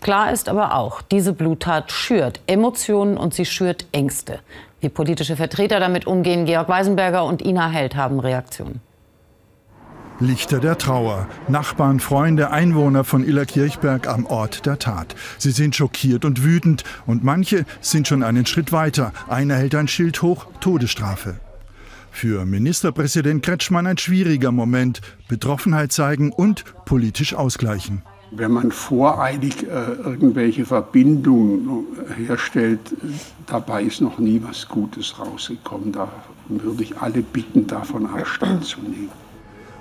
Klar 0.00 0.32
ist 0.32 0.48
aber 0.48 0.74
auch, 0.74 1.02
diese 1.02 1.32
Bluttat 1.32 1.92
schürt 1.92 2.40
Emotionen 2.48 3.16
und 3.16 3.32
sie 3.32 3.46
schürt 3.46 3.86
Ängste. 3.92 4.40
Wie 4.80 4.88
politische 4.88 5.36
Vertreter 5.36 5.78
damit 5.78 6.06
umgehen, 6.06 6.46
Georg 6.46 6.68
Weisenberger 6.68 7.24
und 7.24 7.44
Ina 7.44 7.70
Held 7.70 7.94
haben 7.94 8.18
Reaktionen. 8.18 8.80
Lichter 10.18 10.60
der 10.60 10.78
Trauer. 10.78 11.28
Nachbarn, 11.46 12.00
Freunde, 12.00 12.50
Einwohner 12.50 13.04
von 13.04 13.22
Illerkirchberg 13.22 14.08
am 14.08 14.24
Ort 14.24 14.64
der 14.64 14.78
Tat. 14.78 15.14
Sie 15.36 15.50
sind 15.50 15.76
schockiert 15.76 16.24
und 16.24 16.42
wütend 16.42 16.84
und 17.06 17.22
manche 17.22 17.66
sind 17.82 18.08
schon 18.08 18.22
einen 18.22 18.46
Schritt 18.46 18.72
weiter. 18.72 19.12
Einer 19.28 19.56
hält 19.56 19.74
ein 19.74 19.88
Schild 19.88 20.22
hoch, 20.22 20.46
Todesstrafe. 20.60 21.36
Für 22.10 22.46
Ministerpräsident 22.46 23.42
Kretschmann 23.42 23.86
ein 23.86 23.98
schwieriger 23.98 24.52
Moment. 24.52 25.02
Betroffenheit 25.28 25.92
zeigen 25.92 26.32
und 26.32 26.64
politisch 26.86 27.34
ausgleichen. 27.34 28.00
Wenn 28.30 28.52
man 28.52 28.72
voreilig 28.72 29.64
äh, 29.64 29.92
irgendwelche 30.02 30.64
Verbindungen 30.64 31.84
herstellt, 32.16 32.80
dabei 33.46 33.82
ist 33.82 34.00
noch 34.00 34.18
nie 34.18 34.40
was 34.42 34.66
Gutes 34.66 35.18
rausgekommen. 35.18 35.92
Da 35.92 36.10
würde 36.48 36.82
ich 36.82 36.96
alle 36.96 37.20
bitten, 37.20 37.66
davon 37.66 38.06
Abstand 38.06 38.64
zu 38.64 38.80
nehmen. 38.80 39.25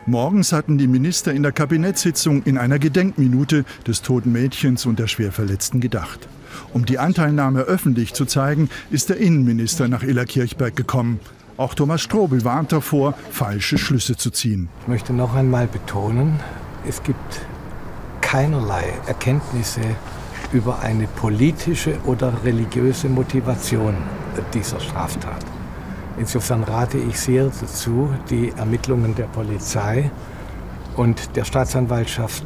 Morgens 0.07 0.53
hatten 0.53 0.77
die 0.77 0.87
Minister 0.87 1.33
in 1.33 1.41
der 1.41 1.51
Kabinettssitzung 1.51 2.43
in 2.43 2.59
einer 2.59 2.77
Gedenkminute 2.77 3.65
des 3.87 4.03
toten 4.03 4.31
Mädchens 4.31 4.85
und 4.85 4.99
der 4.99 5.07
Schwerverletzten 5.07 5.81
gedacht. 5.81 6.27
Um 6.73 6.85
die 6.85 6.99
Anteilnahme 6.99 7.61
öffentlich 7.61 8.13
zu 8.13 8.25
zeigen, 8.25 8.69
ist 8.91 9.09
der 9.09 9.17
Innenminister 9.17 9.87
nach 9.87 10.03
Illerkirchberg 10.03 10.75
gekommen. 10.75 11.19
Auch 11.57 11.73
Thomas 11.73 12.01
Strobel 12.01 12.45
warnt 12.45 12.71
davor, 12.71 13.15
falsche 13.31 13.79
Schlüsse 13.79 14.15
zu 14.15 14.29
ziehen. 14.29 14.69
Ich 14.81 14.87
möchte 14.87 15.11
noch 15.11 15.33
einmal 15.33 15.65
betonen, 15.65 16.39
es 16.87 17.01
gibt 17.01 17.41
keinerlei 18.21 18.83
Erkenntnisse 19.07 19.81
über 20.53 20.81
eine 20.81 21.07
politische 21.07 21.97
oder 22.05 22.31
religiöse 22.43 23.09
Motivation 23.09 23.95
dieser 24.53 24.79
Straftat. 24.79 25.43
Insofern 26.17 26.63
rate 26.63 26.97
ich 26.97 27.19
sehr 27.19 27.45
dazu, 27.45 28.09
die 28.29 28.53
Ermittlungen 28.57 29.15
der 29.15 29.25
Polizei 29.25 30.09
und 30.95 31.35
der 31.35 31.43
Staatsanwaltschaft 31.43 32.45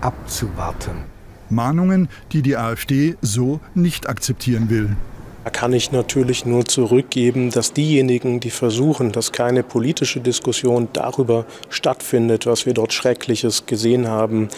abzuwarten. 0.00 1.04
Mahnungen, 1.50 2.08
die 2.32 2.42
die 2.42 2.56
AfD 2.56 3.16
so 3.20 3.60
nicht 3.74 4.08
akzeptieren 4.08 4.70
will. 4.70 4.96
Da 5.44 5.50
kann 5.50 5.72
ich 5.72 5.90
natürlich 5.90 6.44
nur 6.44 6.66
zurückgeben, 6.66 7.50
dass 7.50 7.72
diejenigen, 7.72 8.40
die 8.40 8.50
versuchen, 8.50 9.10
dass 9.10 9.32
keine 9.32 9.62
politische 9.62 10.20
Diskussion 10.20 10.88
darüber 10.92 11.46
stattfindet, 11.70 12.44
was 12.44 12.66
wir 12.66 12.74
dort 12.74 12.92
Schreckliches 12.92 13.64
gesehen 13.64 14.06
haben, 14.06 14.48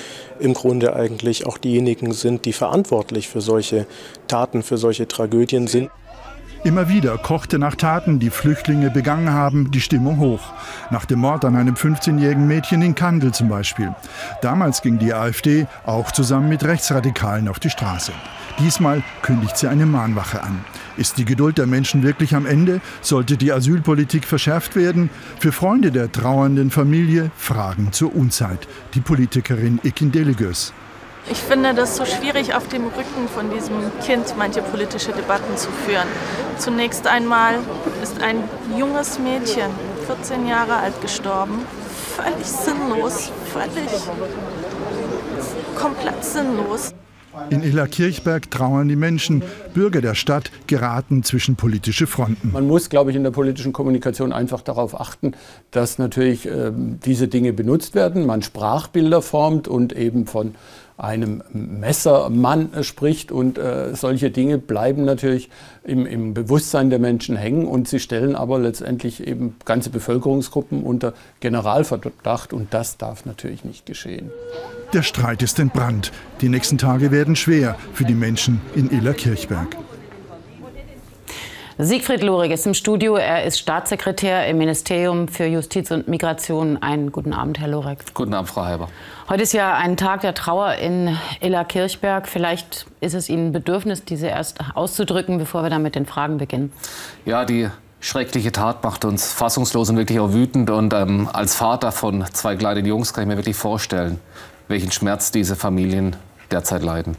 im 0.40 0.54
Grunde 0.54 0.96
eigentlich 0.96 1.46
auch 1.46 1.56
diejenigen 1.56 2.12
sind, 2.12 2.46
die 2.46 2.52
verantwortlich 2.52 3.28
für 3.28 3.40
solche 3.40 3.86
Taten, 4.26 4.64
für 4.64 4.76
solche 4.76 5.06
Tragödien 5.06 5.68
sind. 5.68 5.88
Immer 6.64 6.88
wieder 6.88 7.18
kochte 7.18 7.58
nach 7.58 7.74
Taten, 7.74 8.20
die 8.20 8.30
Flüchtlinge 8.30 8.88
begangen 8.92 9.32
haben, 9.32 9.72
die 9.72 9.80
Stimmung 9.80 10.18
hoch. 10.18 10.52
Nach 10.90 11.04
dem 11.04 11.18
Mord 11.18 11.44
an 11.44 11.56
einem 11.56 11.74
15-jährigen 11.74 12.46
Mädchen 12.46 12.82
in 12.82 12.94
Kandel 12.94 13.34
zum 13.34 13.48
Beispiel. 13.48 13.92
Damals 14.42 14.80
ging 14.80 15.00
die 15.00 15.12
AfD 15.12 15.66
auch 15.84 16.12
zusammen 16.12 16.48
mit 16.48 16.62
Rechtsradikalen 16.62 17.48
auf 17.48 17.58
die 17.58 17.70
Straße. 17.70 18.12
Diesmal 18.60 19.02
kündigt 19.22 19.56
sie 19.56 19.66
eine 19.66 19.86
Mahnwache 19.86 20.40
an. 20.40 20.64
Ist 20.96 21.18
die 21.18 21.24
Geduld 21.24 21.58
der 21.58 21.66
Menschen 21.66 22.04
wirklich 22.04 22.36
am 22.36 22.46
Ende? 22.46 22.80
Sollte 23.00 23.36
die 23.36 23.52
Asylpolitik 23.52 24.24
verschärft 24.24 24.76
werden? 24.76 25.10
Für 25.40 25.50
Freunde 25.50 25.90
der 25.90 26.12
trauernden 26.12 26.70
Familie 26.70 27.32
Fragen 27.36 27.90
zur 27.90 28.14
Unzeit. 28.14 28.68
Die 28.94 29.00
Politikerin 29.00 29.80
Ekin 29.82 30.12
Delegös. 30.12 30.72
Ich 31.30 31.38
finde 31.38 31.72
das 31.72 31.96
so 31.96 32.04
schwierig, 32.04 32.54
auf 32.54 32.66
dem 32.68 32.84
Rücken 32.84 33.28
von 33.32 33.50
diesem 33.50 33.76
Kind 34.04 34.34
manche 34.36 34.60
politische 34.60 35.12
Debatten 35.12 35.56
zu 35.56 35.70
führen. 35.70 36.08
Zunächst 36.58 37.06
einmal 37.06 37.54
ist 38.02 38.20
ein 38.20 38.36
junges 38.76 39.18
Mädchen, 39.18 39.70
14 40.06 40.46
Jahre 40.46 40.76
alt, 40.76 41.00
gestorben. 41.00 41.60
Völlig 42.16 42.46
sinnlos, 42.46 43.30
völlig 43.52 43.88
komplett 45.76 46.24
sinnlos. 46.24 46.92
In 47.48 47.62
Illerkirchberg 47.62 48.50
trauern 48.50 48.88
die 48.88 48.96
Menschen. 48.96 49.42
Bürger 49.72 50.02
der 50.02 50.14
Stadt 50.14 50.50
geraten 50.66 51.22
zwischen 51.22 51.56
politische 51.56 52.06
Fronten. 52.06 52.52
Man 52.52 52.66
muss, 52.66 52.90
glaube 52.90 53.10
ich, 53.10 53.16
in 53.16 53.22
der 53.22 53.30
politischen 53.30 53.72
Kommunikation 53.72 54.32
einfach 54.32 54.60
darauf 54.60 55.00
achten, 55.00 55.32
dass 55.70 55.98
natürlich 55.98 56.46
äh, 56.46 56.72
diese 56.74 57.28
Dinge 57.28 57.54
benutzt 57.54 57.94
werden. 57.94 58.26
Man 58.26 58.42
Sprachbilder 58.42 59.22
formt 59.22 59.66
und 59.66 59.94
eben 59.94 60.26
von 60.26 60.54
einem 60.96 61.42
Messermann 61.52 62.70
spricht 62.82 63.32
und 63.32 63.58
äh, 63.58 63.94
solche 63.94 64.30
Dinge 64.30 64.58
bleiben 64.58 65.04
natürlich 65.04 65.50
im, 65.84 66.06
im, 66.06 66.34
Bewusstsein 66.34 66.90
der 66.90 66.98
Menschen 66.98 67.36
hängen 67.36 67.66
und 67.66 67.88
sie 67.88 67.98
stellen 67.98 68.36
aber 68.36 68.58
letztendlich 68.58 69.26
eben 69.26 69.56
ganze 69.64 69.90
Bevölkerungsgruppen 69.90 70.82
unter 70.82 71.14
Generalverdacht 71.40 72.52
und 72.52 72.72
das 72.72 72.98
darf 72.98 73.24
natürlich 73.26 73.64
nicht 73.64 73.86
geschehen. 73.86 74.30
Der 74.92 75.02
Streit 75.02 75.42
ist 75.42 75.58
entbrannt. 75.58 76.12
Die 76.40 76.48
nächsten 76.48 76.78
Tage 76.78 77.10
werden 77.10 77.36
schwer 77.36 77.76
für 77.94 78.04
die 78.04 78.14
Menschen 78.14 78.60
in 78.74 78.90
Illerkirchberg. 78.90 79.76
Siegfried 81.78 82.22
Lorig 82.22 82.52
ist 82.52 82.66
im 82.66 82.74
Studio. 82.74 83.16
Er 83.16 83.44
ist 83.44 83.58
Staatssekretär 83.58 84.46
im 84.46 84.58
Ministerium 84.58 85.26
für 85.26 85.46
Justiz 85.46 85.90
und 85.90 86.06
Migration. 86.06 86.76
Einen 86.82 87.10
guten 87.10 87.32
Abend, 87.32 87.58
Herr 87.60 87.68
Lorig. 87.68 87.98
Guten 88.12 88.34
Abend, 88.34 88.50
Frau 88.50 88.64
Halber. 88.64 88.88
Heute 89.28 89.42
ist 89.42 89.54
ja 89.54 89.74
ein 89.74 89.96
Tag 89.96 90.20
der 90.20 90.34
Trauer 90.34 90.74
in 90.74 91.16
Illa 91.40 91.64
Kirchberg. 91.64 92.28
Vielleicht 92.28 92.86
ist 93.00 93.14
es 93.14 93.30
Ihnen 93.30 93.48
ein 93.48 93.52
Bedürfnis, 93.52 94.04
diese 94.04 94.26
erst 94.26 94.60
auszudrücken, 94.74 95.38
bevor 95.38 95.62
wir 95.62 95.70
dann 95.70 95.82
mit 95.82 95.94
den 95.94 96.04
Fragen 96.04 96.36
beginnen. 96.36 96.72
Ja, 97.24 97.46
die 97.46 97.68
schreckliche 98.00 98.52
Tat 98.52 98.84
macht 98.84 99.06
uns 99.06 99.32
fassungslos 99.32 99.88
und 99.88 99.96
wirklich 99.96 100.20
auch 100.20 100.34
wütend. 100.34 100.68
Und 100.68 100.92
ähm, 100.92 101.28
als 101.32 101.54
Vater 101.54 101.90
von 101.90 102.22
zwei 102.32 102.54
kleinen 102.54 102.84
Jungs 102.84 103.14
kann 103.14 103.24
ich 103.24 103.28
mir 103.28 103.38
wirklich 103.38 103.56
vorstellen, 103.56 104.20
welchen 104.68 104.92
Schmerz 104.92 105.30
diese 105.30 105.56
Familien 105.56 106.16
derzeit 106.50 106.82
leiden. 106.82 107.16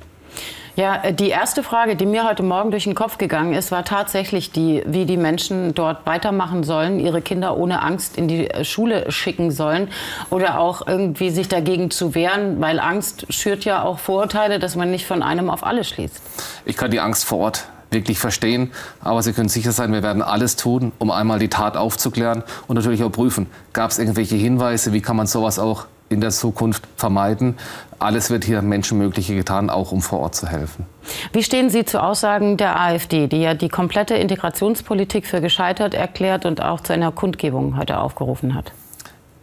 Ja, 0.76 1.04
äh, 1.04 1.14
die 1.14 1.30
erste 1.30 1.62
Frage, 1.62 1.96
die 1.96 2.06
mir 2.06 2.28
heute 2.28 2.42
Morgen 2.42 2.72
durch 2.72 2.86
den 2.86 2.96
Kopf 2.96 3.18
gegangen 3.20 3.54
ist, 3.54 3.72
war 3.72 3.86
tatsächlich 3.86 4.52
die, 4.52 4.82
wie 4.88 5.06
die 5.06 5.18
Menschen 5.18 5.76
dort 5.76 6.06
weitermachen 6.06 6.64
sollen, 6.64 7.00
ihre 7.00 7.22
Kinder 7.22 7.58
ohne 7.58 7.84
Angst 7.84 8.18
in 8.18 8.28
die 8.28 8.50
äh, 8.50 8.66
Schule 8.66 9.12
schicken 9.12 9.52
sollen 9.52 9.90
oder 10.32 10.60
auch 10.60 10.88
irgendwie 10.88 11.30
sich 11.30 11.48
dagegen 11.48 11.92
zu 11.92 12.16
wehren, 12.16 12.60
weil 12.60 12.80
Angst 12.80 13.32
schürt 13.32 13.66
ja 13.66 13.84
auch 13.84 14.00
Vorurteile, 14.00 14.58
dass 14.58 14.76
man 14.76 14.90
nicht 14.90 15.06
von 15.06 15.22
einem 15.22 15.50
auf 15.52 15.64
alle 15.64 15.84
schließt. 15.84 16.22
Ich 16.66 16.76
kann 16.76 16.90
die 16.90 17.00
Angst 17.00 17.26
vor 17.26 17.40
Ort 17.40 17.68
wirklich 17.92 18.18
verstehen. 18.18 18.72
Aber 19.02 19.22
Sie 19.22 19.34
können 19.34 19.50
sicher 19.50 19.72
sein, 19.72 19.94
wir 19.94 20.02
werden 20.02 20.24
alles 20.24 20.56
tun, 20.56 20.92
um 20.98 21.12
einmal 21.12 21.38
die 21.38 21.50
Tat 21.50 21.78
aufzuklären 21.78 22.44
und 22.68 22.76
natürlich 22.76 23.04
auch 23.04 23.12
prüfen, 23.12 23.46
gab 23.72 23.92
es 23.92 24.00
irgendwelche 24.00 24.36
Hinweise, 24.36 24.94
wie 24.94 25.02
kann 25.02 25.16
man 25.16 25.28
sowas 25.28 25.60
auch 25.60 25.86
in 26.10 26.22
der 26.22 26.32
Zukunft 26.32 26.84
vermeiden. 26.98 27.58
Alles 28.04 28.30
wird 28.30 28.44
hier 28.44 28.62
Menschenmögliche 28.62 29.34
getan, 29.34 29.70
auch 29.70 29.92
um 29.92 30.02
vor 30.02 30.20
Ort 30.20 30.36
zu 30.36 30.48
helfen. 30.48 30.86
Wie 31.32 31.42
stehen 31.42 31.70
Sie 31.70 31.86
zu 31.86 32.04
Aussagen 32.04 32.58
der 32.58 32.80
AfD, 32.80 33.28
die 33.28 33.42
ja 33.42 33.54
die 33.54 33.70
komplette 33.70 34.16
Integrationspolitik 34.16 35.26
für 35.26 35.42
gescheitert 35.42 35.94
erklärt 35.94 36.46
und 36.46 36.62
auch 36.62 36.82
zu 36.82 36.94
einer 36.94 37.12
Kundgebung 37.12 37.78
heute 37.78 38.00
aufgerufen 38.00 38.56
hat? 38.56 38.74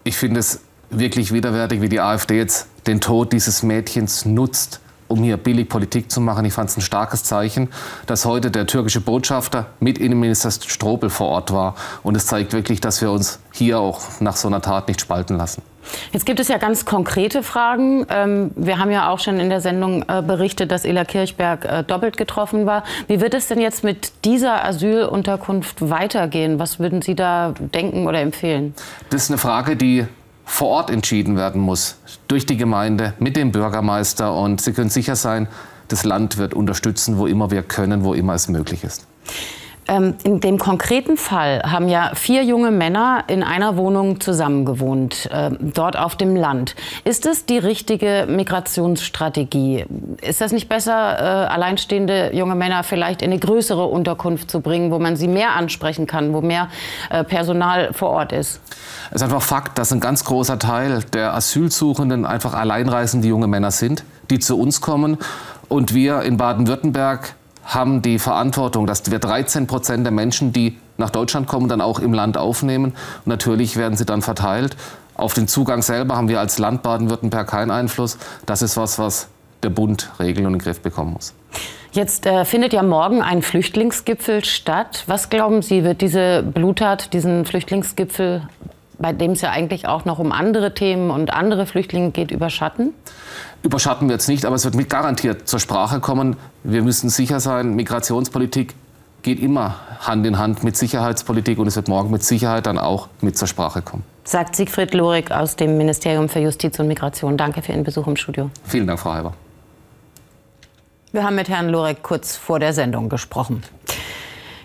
Ich 0.05 0.17
finde 0.17 0.41
es 0.41 0.61
wirklich 0.91 1.33
widerwärtig, 1.33 1.81
wie 1.81 1.89
die 1.89 2.01
AfD 2.01 2.37
jetzt 2.37 2.69
den 2.87 3.01
Tod 3.01 3.33
dieses 3.33 3.63
Mädchens 3.63 4.25
nutzt, 4.25 4.81
um 5.09 5.23
hier 5.23 5.37
billig 5.37 5.69
Politik 5.69 6.11
zu 6.11 6.21
machen. 6.21 6.45
Ich 6.45 6.53
fand 6.53 6.71
es 6.71 6.77
ein 6.77 6.83
starkes 6.83 7.25
Zeichen, 7.25 7.69
dass 8.07 8.25
heute 8.25 8.51
der 8.51 8.67
türkische 8.67 9.01
Botschafter 9.01 9.67
mit 9.81 9.99
Innenminister 9.99 10.51
Strobel 10.51 11.11
vor 11.11 11.29
Ort 11.29 11.53
war. 11.53 11.75
Und 12.03 12.17
es 12.17 12.27
zeigt 12.27 12.53
wirklich, 12.53 12.81
dass 12.81 13.01
wir 13.01 13.11
uns 13.11 13.41
hier 13.53 13.81
auch 13.81 14.01
nach 14.21 14.37
so 14.37 14.49
einer 14.49 14.61
Tat 14.61 14.89
nicht 14.89 15.01
spalten 15.01 15.37
lassen. 15.37 15.63
Jetzt 16.13 16.27
gibt 16.27 16.41
es 16.41 16.49
ja 16.49 16.59
ganz 16.59 16.85
konkrete 16.85 17.43
Fragen. 17.43 18.07
Ähm, 18.11 18.51
wir 18.57 18.79
haben 18.79 18.91
ja 18.91 19.11
auch 19.11 19.19
schon 19.19 19.41
in 19.41 19.49
der 19.49 19.61
Sendung 19.61 20.05
äh, 20.09 20.23
berichtet, 20.23 20.71
dass 20.71 20.85
Ela 20.85 21.05
Kirchberg 21.05 21.65
äh, 21.65 21.85
doppelt 21.85 22.17
getroffen 22.17 22.67
war. 22.67 22.85
Wie 23.07 23.21
wird 23.21 23.35
es 23.35 23.49
denn 23.49 23.61
jetzt 23.61 23.85
mit 23.85 24.13
dieser 24.25 24.65
Asylunterkunft 24.65 25.89
weitergehen? 25.89 26.59
Was 26.59 26.79
würden 26.79 27.03
Sie 27.03 27.15
da 27.15 27.55
denken 27.59 28.07
oder 28.07 28.21
empfehlen? 28.21 28.75
Das 29.11 29.25
ist 29.25 29.31
eine 29.31 29.39
Frage, 29.39 29.77
die 29.77 30.07
vor 30.45 30.69
Ort 30.69 30.91
entschieden 30.91 31.37
werden 31.37 31.61
muss, 31.61 31.97
durch 32.27 32.45
die 32.45 32.57
Gemeinde, 32.57 33.15
mit 33.19 33.37
dem 33.37 33.53
Bürgermeister. 33.53 34.35
Und 34.35 34.61
Sie 34.61 34.73
können 34.73 34.91
sicher 34.91 35.15
sein, 35.15 35.49
das 35.89 36.05
Land 36.05 36.39
wird 36.39 36.55
unterstützen, 36.55 37.19
wo 37.19 37.27
immer 37.27 37.51
wir 37.51 37.63
können, 37.63 38.05
wo 38.05 38.15
immer 38.15 38.35
es 38.35 38.49
möglich 38.49 38.85
ist. 38.85 39.07
Ähm, 39.91 40.15
in 40.23 40.39
dem 40.39 40.59
konkreten 40.59 41.17
Fall 41.17 41.63
haben 41.65 41.89
ja 41.89 42.13
vier 42.15 42.45
junge 42.45 42.71
Männer 42.71 43.25
in 43.27 43.43
einer 43.43 43.77
Wohnung 43.77 44.21
zusammengewohnt, 44.21 45.29
äh, 45.33 45.51
dort 45.59 45.99
auf 45.99 46.15
dem 46.15 46.37
Land. 46.37 46.77
Ist 47.03 47.27
es 47.27 47.45
die 47.45 47.59
richtige 47.59 48.27
Migrationsstrategie? 48.29 49.87
Ist 50.23 50.41
das 50.41 50.53
nicht 50.53 50.69
besser, 50.69 51.19
äh, 51.19 51.49
alleinstehende 51.49 52.31
junge 52.33 52.55
Männer 52.55 52.85
vielleicht 52.85 53.21
in 53.21 53.33
eine 53.33 53.41
größere 53.41 53.85
Unterkunft 53.85 54.49
zu 54.49 54.61
bringen, 54.61 54.93
wo 54.93 55.01
man 55.01 55.17
sie 55.17 55.27
mehr 55.27 55.57
ansprechen 55.57 56.07
kann, 56.07 56.35
wo 56.35 56.41
mehr 56.41 56.69
äh, 57.11 57.25
Personal 57.25 57.93
vor 57.93 58.11
Ort 58.11 58.33
ist? 58.33 58.61
Es 59.09 59.17
ist 59.17 59.23
einfach 59.25 59.43
Fakt, 59.43 59.77
dass 59.77 59.93
ein 59.93 59.99
ganz 59.99 60.25
großer 60.25 60.61
Teil 60.61 61.03
der 61.13 61.35
Asylsuchenden 61.35 62.27
einfach 62.27 62.55
alleinreisende 62.55 63.27
junge 63.27 63.49
Männer 63.49 63.73
sind, 63.73 64.05
die 64.31 64.39
zu 64.39 64.57
uns 64.57 64.81
kommen. 64.81 65.19
Und 65.69 65.95
wir 65.95 66.23
in 66.23 66.37
Baden-Württemberg 66.37 67.35
haben 67.71 68.03
die 68.03 68.19
Verantwortung, 68.19 68.87
dass 68.87 69.09
wir 69.11 69.21
13 69.21 69.67
Prozent 69.67 70.05
der 70.05 70.11
Menschen, 70.11 70.53
die 70.53 70.77
nach 70.97 71.11
Deutschland 71.11 71.47
kommen, 71.47 71.69
dann 71.69 71.81
auch 71.81 72.01
im 72.01 72.13
Land 72.13 72.37
aufnehmen. 72.37 72.87
Und 72.87 73.27
natürlich 73.27 73.77
werden 73.77 73.97
sie 73.97 74.05
dann 74.05 74.23
verteilt 74.23 74.77
Auf 75.15 75.35
den 75.35 75.49
Zugang 75.49 75.83
selber 75.83 76.17
haben 76.17 76.29
wir 76.29 76.41
als 76.41 76.59
Land 76.59 76.83
Baden-Württemberg 76.83 77.47
keinen 77.49 77.71
Einfluss. 77.71 78.19
Das 78.47 78.63
ist 78.63 78.77
was, 78.77 78.99
was 78.99 79.29
der 79.63 79.71
Bund 79.71 80.11
regeln 80.19 80.47
und 80.47 80.55
in 80.55 80.59
den 80.59 80.65
Griff 80.65 80.81
bekommen 80.81 81.13
muss. 81.13 81.35
Jetzt 81.93 82.25
äh, 82.27 82.45
findet 82.45 82.73
ja 82.73 82.83
morgen 82.83 83.21
ein 83.21 83.43
Flüchtlingsgipfel 83.43 84.45
statt. 84.45 85.05
Was 85.07 85.29
glauben 85.29 85.61
Sie, 85.61 85.85
wird 85.85 86.01
diese 86.01 86.43
Bluttat, 86.43 87.13
diesen 87.13 87.45
Flüchtlingsgipfel, 87.45 88.49
bei 89.01 89.13
dem 89.13 89.33
es 89.33 89.41
ja 89.41 89.51
eigentlich 89.51 89.89
auch 89.89 90.05
noch 90.05 90.19
um 90.19 90.31
andere 90.31 90.75
Themen 90.75 91.11
und 91.11 91.33
andere 91.33 91.67
Flüchtlinge 91.67 92.11
geht, 92.11 92.31
überschatten? 92.31 92.93
Überschatten 93.63 94.09
wir 94.09 94.15
jetzt 94.15 94.29
nicht, 94.29 94.45
aber 94.45 94.55
es 94.55 94.65
wird 94.65 94.75
mit 94.75 94.89
garantiert 94.91 95.49
zur 95.49 95.59
Sprache 95.59 96.01
kommen. 96.01 96.37
Wir 96.63 96.83
müssen 96.83 97.09
sicher 97.09 97.41
sein, 97.41 97.75
Migrationspolitik 97.75 98.75
geht 99.23 99.41
immer 99.41 99.77
Hand 100.01 100.27
in 100.27 100.39
Hand 100.39 100.65
mit 100.65 100.77
Sicherheitspolitik 100.77 101.59
und 101.59 101.67
es 101.67 101.77
wird 101.77 101.89
morgen 101.89 102.11
mit 102.11 102.23
Sicherheit 102.23 102.67
dann 102.67 102.79
auch 102.79 103.09
mit 103.21 103.37
zur 103.37 103.49
Sprache 103.49 103.83
kommen. 103.83 104.05
Sagt 104.25 104.57
Siegfried 104.57 104.95
Lorik 104.95 105.31
aus 105.31 105.57
dem 105.57 105.77
Ministerium 105.77 106.29
für 106.29 106.41
Justiz 106.41 106.79
und 106.79 106.87
Migration. 106.87 107.37
Danke 107.37 107.63
für 107.63 107.73
Ihren 107.73 107.85
Besuch 107.85 108.07
im 108.07 108.17
Studio. 108.17 108.51
Vielen 108.65 108.87
Dank, 108.87 109.01
Frau 109.01 109.13
Halber. 109.13 109.35
Wir 111.13 111.25
haben 111.25 111.35
mit 111.35 111.49
Herrn 111.49 111.69
Lorek 111.69 112.03
kurz 112.03 112.37
vor 112.37 112.61
der 112.61 112.73
Sendung 112.73 113.09
gesprochen. 113.09 113.63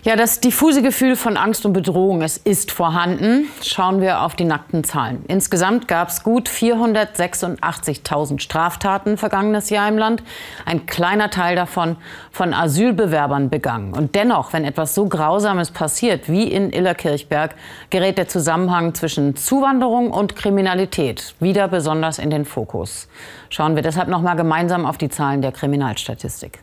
Ja, 0.06 0.14
das 0.14 0.38
diffuse 0.38 0.82
Gefühl 0.82 1.16
von 1.16 1.36
Angst 1.36 1.66
und 1.66 1.72
Bedrohung, 1.72 2.22
es 2.22 2.36
ist 2.36 2.70
vorhanden. 2.70 3.48
Schauen 3.60 4.00
wir 4.00 4.22
auf 4.22 4.36
die 4.36 4.44
nackten 4.44 4.84
Zahlen. 4.84 5.24
Insgesamt 5.26 5.88
gab 5.88 6.10
es 6.10 6.22
gut 6.22 6.48
486.000 6.48 8.38
Straftaten 8.38 9.16
vergangenes 9.16 9.68
Jahr 9.68 9.88
im 9.88 9.98
Land. 9.98 10.22
Ein 10.64 10.86
kleiner 10.86 11.28
Teil 11.30 11.56
davon 11.56 11.96
von 12.30 12.54
Asylbewerbern 12.54 13.50
begangen. 13.50 13.94
Und 13.94 14.14
dennoch, 14.14 14.52
wenn 14.52 14.64
etwas 14.64 14.94
so 14.94 15.08
Grausames 15.08 15.72
passiert 15.72 16.28
wie 16.28 16.44
in 16.52 16.70
Illerkirchberg, 16.70 17.56
gerät 17.90 18.16
der 18.16 18.28
Zusammenhang 18.28 18.94
zwischen 18.94 19.34
Zuwanderung 19.34 20.12
und 20.12 20.36
Kriminalität 20.36 21.34
wieder 21.40 21.66
besonders 21.66 22.20
in 22.20 22.30
den 22.30 22.44
Fokus. 22.44 23.08
Schauen 23.50 23.74
wir 23.74 23.82
deshalb 23.82 24.06
noch 24.06 24.22
mal 24.22 24.34
gemeinsam 24.34 24.86
auf 24.86 24.98
die 24.98 25.08
Zahlen 25.08 25.42
der 25.42 25.50
Kriminalstatistik. 25.50 26.60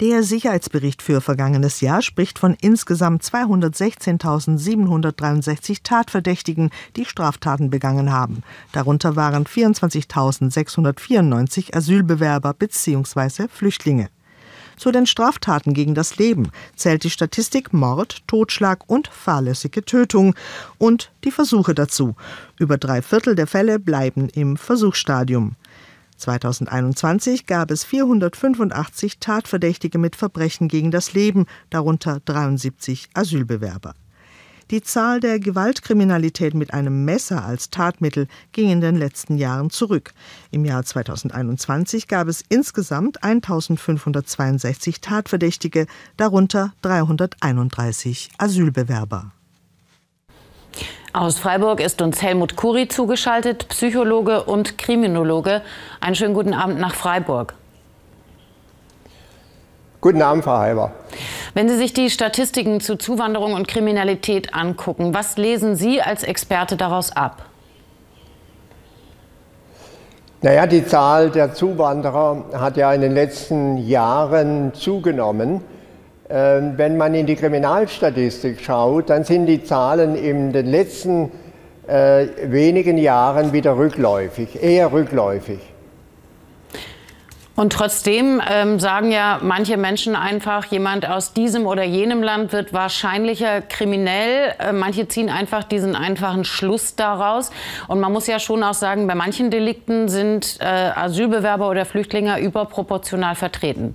Der 0.00 0.22
Sicherheitsbericht 0.22 1.00
für 1.00 1.22
vergangenes 1.22 1.80
Jahr 1.80 2.02
spricht 2.02 2.38
von 2.38 2.54
insgesamt 2.60 3.22
216.763 3.22 5.78
Tatverdächtigen, 5.82 6.68
die 6.96 7.06
Straftaten 7.06 7.70
begangen 7.70 8.12
haben. 8.12 8.42
Darunter 8.72 9.16
waren 9.16 9.46
24.694 9.46 11.74
Asylbewerber 11.74 12.52
bzw. 12.52 13.48
Flüchtlinge. 13.48 14.10
Zu 14.76 14.92
den 14.92 15.06
Straftaten 15.06 15.72
gegen 15.72 15.94
das 15.94 16.18
Leben 16.18 16.50
zählt 16.74 17.04
die 17.04 17.10
Statistik 17.10 17.72
Mord, 17.72 18.18
Totschlag 18.26 18.80
und 18.88 19.08
fahrlässige 19.08 19.82
Tötung 19.82 20.34
und 20.76 21.10
die 21.24 21.30
Versuche 21.30 21.74
dazu. 21.74 22.16
Über 22.58 22.76
drei 22.76 23.00
Viertel 23.00 23.34
der 23.34 23.46
Fälle 23.46 23.78
bleiben 23.78 24.28
im 24.28 24.58
Versuchsstadium. 24.58 25.56
2021 26.16 27.46
gab 27.46 27.70
es 27.70 27.84
485 27.84 29.18
Tatverdächtige 29.18 29.98
mit 29.98 30.16
Verbrechen 30.16 30.68
gegen 30.68 30.90
das 30.90 31.12
Leben, 31.12 31.46
darunter 31.70 32.20
73 32.24 33.08
Asylbewerber. 33.14 33.94
Die 34.72 34.82
Zahl 34.82 35.20
der 35.20 35.38
Gewaltkriminalität 35.38 36.52
mit 36.54 36.74
einem 36.74 37.04
Messer 37.04 37.44
als 37.44 37.70
Tatmittel 37.70 38.26
ging 38.50 38.68
in 38.68 38.80
den 38.80 38.96
letzten 38.96 39.36
Jahren 39.36 39.70
zurück. 39.70 40.12
Im 40.50 40.64
Jahr 40.64 40.82
2021 40.82 42.08
gab 42.08 42.26
es 42.26 42.42
insgesamt 42.48 43.22
1562 43.22 45.00
Tatverdächtige, 45.00 45.86
darunter 46.16 46.72
331 46.82 48.30
Asylbewerber. 48.38 49.35
Aus 51.12 51.38
Freiburg 51.38 51.80
ist 51.80 52.02
uns 52.02 52.22
Helmut 52.22 52.56
Kuri 52.56 52.88
zugeschaltet, 52.88 53.68
Psychologe 53.68 54.44
und 54.44 54.76
Kriminologe. 54.76 55.62
Einen 56.00 56.14
schönen 56.14 56.34
guten 56.34 56.52
Abend 56.52 56.78
nach 56.78 56.94
Freiburg. 56.94 57.54
Guten 60.02 60.20
Abend, 60.20 60.44
Frau 60.44 60.58
Halber. 60.58 60.92
Wenn 61.54 61.68
Sie 61.68 61.76
sich 61.76 61.94
die 61.94 62.10
Statistiken 62.10 62.80
zu 62.80 62.96
Zuwanderung 62.96 63.54
und 63.54 63.66
Kriminalität 63.66 64.54
angucken, 64.54 65.14
was 65.14 65.38
lesen 65.38 65.74
Sie 65.74 66.02
als 66.02 66.22
Experte 66.22 66.76
daraus 66.76 67.16
ab? 67.16 67.46
Naja, 70.42 70.66
die 70.66 70.86
Zahl 70.86 71.30
der 71.30 71.54
Zuwanderer 71.54 72.44
hat 72.52 72.76
ja 72.76 72.92
in 72.92 73.00
den 73.00 73.14
letzten 73.14 73.78
Jahren 73.78 74.74
zugenommen. 74.74 75.62
Ähm, 76.28 76.74
wenn 76.76 76.96
man 76.96 77.14
in 77.14 77.26
die 77.26 77.36
Kriminalstatistik 77.36 78.60
schaut, 78.60 79.10
dann 79.10 79.22
sind 79.22 79.46
die 79.46 79.62
Zahlen 79.62 80.16
in 80.16 80.52
den 80.52 80.66
letzten 80.66 81.30
äh, 81.86 82.26
wenigen 82.44 82.98
Jahren 82.98 83.52
wieder 83.52 83.76
rückläufig, 83.76 84.60
eher 84.60 84.92
rückläufig. 84.92 85.60
Und 87.54 87.72
trotzdem 87.72 88.42
ähm, 88.46 88.78
sagen 88.80 89.10
ja 89.10 89.38
manche 89.40 89.78
Menschen 89.78 90.14
einfach, 90.14 90.66
jemand 90.66 91.08
aus 91.08 91.32
diesem 91.32 91.66
oder 91.66 91.84
jenem 91.84 92.22
Land 92.22 92.52
wird 92.52 92.74
wahrscheinlicher 92.74 93.62
kriminell. 93.62 94.52
Äh, 94.58 94.72
manche 94.72 95.08
ziehen 95.08 95.30
einfach 95.30 95.64
diesen 95.64 95.96
einfachen 95.96 96.44
Schluss 96.44 96.96
daraus. 96.96 97.50
Und 97.88 97.98
man 98.00 98.12
muss 98.12 98.26
ja 98.26 98.40
schon 98.40 98.62
auch 98.62 98.74
sagen, 98.74 99.06
bei 99.06 99.14
manchen 99.14 99.50
Delikten 99.50 100.08
sind 100.08 100.58
äh, 100.60 100.64
Asylbewerber 100.66 101.70
oder 101.70 101.86
Flüchtlinge 101.86 102.40
überproportional 102.40 103.36
vertreten. 103.36 103.94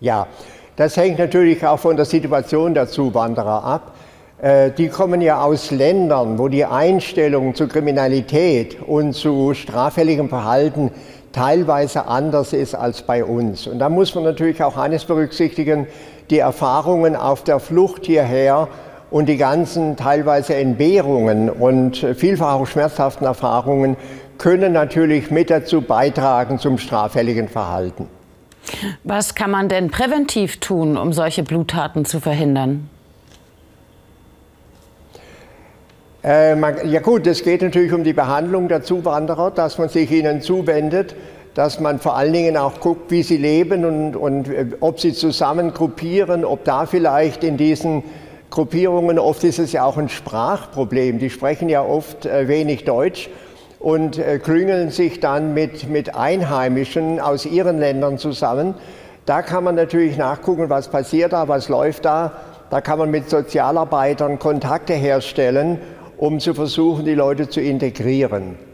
Ja, 0.00 0.26
das 0.76 0.96
hängt 0.96 1.18
natürlich 1.18 1.66
auch 1.66 1.78
von 1.78 1.96
der 1.96 2.06
Situation 2.06 2.72
der 2.72 2.88
Zuwanderer 2.88 3.64
ab. 3.64 3.92
Äh, 4.40 4.70
die 4.70 4.88
kommen 4.88 5.20
ja 5.20 5.42
aus 5.42 5.70
Ländern, 5.70 6.38
wo 6.38 6.48
die 6.48 6.64
Einstellung 6.64 7.54
zu 7.54 7.68
Kriminalität 7.68 8.78
und 8.80 9.12
zu 9.12 9.52
straffälligem 9.52 10.30
Verhalten 10.30 10.90
teilweise 11.32 12.06
anders 12.06 12.54
ist 12.54 12.74
als 12.74 13.02
bei 13.02 13.24
uns. 13.24 13.66
Und 13.66 13.78
da 13.78 13.90
muss 13.90 14.14
man 14.14 14.24
natürlich 14.24 14.62
auch 14.62 14.78
eines 14.78 15.04
berücksichtigen, 15.04 15.86
die 16.30 16.38
Erfahrungen 16.38 17.14
auf 17.14 17.44
der 17.44 17.60
Flucht 17.60 18.06
hierher 18.06 18.68
und 19.10 19.28
die 19.28 19.36
ganzen 19.36 19.96
teilweise 19.96 20.54
Entbehrungen 20.54 21.50
und 21.50 21.98
vielfach 22.16 22.54
auch 22.54 22.66
schmerzhaften 22.66 23.26
Erfahrungen 23.26 23.96
können 24.38 24.72
natürlich 24.72 25.30
mit 25.30 25.50
dazu 25.50 25.82
beitragen 25.82 26.58
zum 26.58 26.78
straffälligen 26.78 27.48
Verhalten. 27.48 28.06
Was 29.04 29.34
kann 29.34 29.50
man 29.50 29.68
denn 29.68 29.90
präventiv 29.90 30.58
tun, 30.60 30.96
um 30.96 31.12
solche 31.12 31.42
Bluttaten 31.42 32.04
zu 32.04 32.20
verhindern? 32.20 32.88
Äh, 36.22 36.54
man, 36.54 36.90
ja 36.90 37.00
gut, 37.00 37.26
es 37.26 37.42
geht 37.42 37.62
natürlich 37.62 37.92
um 37.92 38.04
die 38.04 38.12
Behandlung 38.12 38.68
der 38.68 38.82
Zuwanderer, 38.82 39.50
dass 39.50 39.78
man 39.78 39.88
sich 39.88 40.10
ihnen 40.10 40.42
zuwendet, 40.42 41.16
dass 41.54 41.80
man 41.80 41.98
vor 41.98 42.16
allen 42.16 42.32
Dingen 42.32 42.56
auch 42.56 42.80
guckt, 42.80 43.10
wie 43.10 43.22
sie 43.22 43.38
leben 43.38 43.84
und, 43.84 44.16
und 44.16 44.48
äh, 44.48 44.66
ob 44.80 45.00
sie 45.00 45.14
zusammen 45.14 45.72
gruppieren, 45.72 46.44
ob 46.44 46.64
da 46.64 46.84
vielleicht 46.84 47.42
in 47.42 47.56
diesen 47.56 48.02
Gruppierungen, 48.50 49.18
oft 49.18 49.44
ist 49.44 49.58
es 49.58 49.72
ja 49.72 49.84
auch 49.84 49.96
ein 49.96 50.08
Sprachproblem, 50.08 51.18
die 51.18 51.30
sprechen 51.30 51.68
ja 51.68 51.82
oft 51.82 52.26
äh, 52.26 52.48
wenig 52.48 52.84
Deutsch 52.84 53.30
und 53.80 54.18
äh, 54.18 54.38
klüngeln 54.38 54.90
sich 54.90 55.18
dann 55.20 55.54
mit, 55.54 55.88
mit 55.88 56.14
Einheimischen 56.14 57.18
aus 57.18 57.46
ihren 57.46 57.78
Ländern 57.80 58.18
zusammen. 58.18 58.74
Da 59.26 59.42
kann 59.42 59.64
man 59.64 59.74
natürlich 59.74 60.16
nachgucken, 60.16 60.70
was 60.70 60.88
passiert 60.88 61.32
da, 61.32 61.48
was 61.48 61.68
läuft 61.68 62.04
da. 62.04 62.32
Da 62.68 62.80
kann 62.80 62.98
man 62.98 63.10
mit 63.10 63.28
Sozialarbeitern 63.28 64.38
Kontakte 64.38 64.92
herstellen, 64.92 65.78
um 66.18 66.38
zu 66.38 66.54
versuchen, 66.54 67.04
die 67.04 67.14
Leute 67.14 67.48
zu 67.48 67.60
integrieren. 67.60 68.69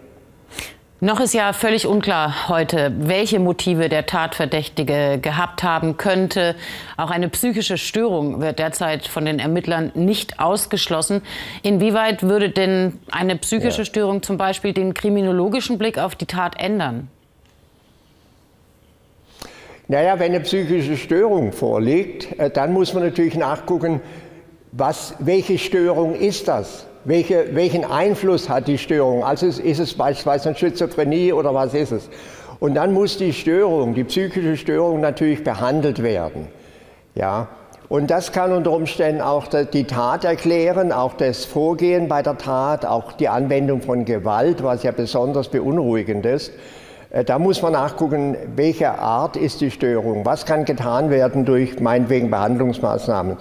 Noch 1.01 1.21
ist 1.21 1.35
ja 1.35 1.53
völlig 1.53 1.87
unklar 1.87 2.49
heute, 2.49 2.91
welche 2.99 3.39
Motive 3.39 3.91
der 3.91 4.07
Tatverdächtige 4.07 5.19
gehabt 5.21 5.63
haben 5.63 5.99
könnte. 5.99 6.55
Auch 6.97 7.11
eine 7.11 7.29
psychische 7.29 7.77
Störung 7.77 8.41
wird 8.41 8.59
derzeit 8.59 9.07
von 9.07 9.27
den 9.27 9.39
Ermittlern 9.39 9.93
nicht 9.95 10.41
ausgeschlossen. 10.41 11.21
Inwieweit 11.63 12.23
würde 12.23 12.49
denn 12.49 12.99
eine 13.11 13.37
psychische 13.37 13.83
ja. 13.83 13.85
Störung 13.85 14.23
zum 14.23 14.39
Beispiel 14.39 14.73
den 14.73 14.95
kriminologischen 14.95 15.77
Blick 15.77 15.99
auf 15.99 16.15
die 16.15 16.25
Tat 16.25 16.59
ändern? 16.59 17.09
Naja, 19.89 20.19
wenn 20.19 20.33
eine 20.33 20.41
psychische 20.41 20.97
Störung 20.97 21.53
vorliegt, 21.53 22.39
äh, 22.39 22.49
dann 22.49 22.73
muss 22.73 22.95
man 22.95 23.03
natürlich 23.03 23.37
nachgucken, 23.37 24.01
was, 24.73 25.15
welche 25.19 25.59
Störung 25.59 26.15
ist 26.15 26.49
das? 26.49 26.87
Welche, 27.07 27.55
welchen 27.55 27.85
Einfluss 27.85 28.49
hat 28.49 28.69
die 28.69 28.79
Störung? 28.79 29.25
Also 29.25 29.47
ist 29.47 29.79
es 29.79 29.95
beispielsweise 29.95 30.51
eine 30.51 30.59
Schizophrenie 30.59 31.33
oder 31.33 31.55
was 31.55 31.73
ist 31.73 31.93
es? 31.93 32.09
Und 32.59 32.75
dann 32.75 32.93
muss 32.93 33.17
die 33.17 33.33
Störung, 33.33 33.95
die 33.95 34.05
psychische 34.05 34.57
Störung 34.57 35.01
natürlich 35.01 35.45
behandelt 35.45 36.03
werden. 36.03 36.49
Ja, 37.15 37.49
und 37.89 38.11
das 38.11 38.33
kann 38.33 38.53
unter 38.53 38.73
Umständen 38.73 39.21
auch 39.21 39.47
die 39.47 39.85
Tat 39.85 40.25
erklären, 40.25 40.91
auch 40.91 41.15
das 41.15 41.45
Vorgehen 41.45 42.09
bei 42.09 42.23
der 42.23 42.37
Tat, 42.37 42.85
auch 42.85 43.13
die 43.13 43.29
Anwendung 43.29 43.81
von 43.81 44.05
Gewalt, 44.05 44.65
was 44.65 44.83
ja 44.83 44.91
besonders 44.91 45.49
beunruhigend 45.49 46.27
ist. 46.27 46.53
Äh, 47.11 47.25
da 47.25 47.39
muss 47.39 47.63
man 47.63 47.73
nachgucken, 47.73 48.37
welche 48.57 48.99
Art 48.99 49.37
ist 49.37 49.61
die 49.61 49.71
Störung, 49.71 50.25
was 50.25 50.47
kann 50.47 50.65
getan 50.65 51.11
werden 51.11 51.45
durch 51.45 51.79
meinetwegen 51.79 52.31
Behandlungsmaßnahmen. 52.31 53.37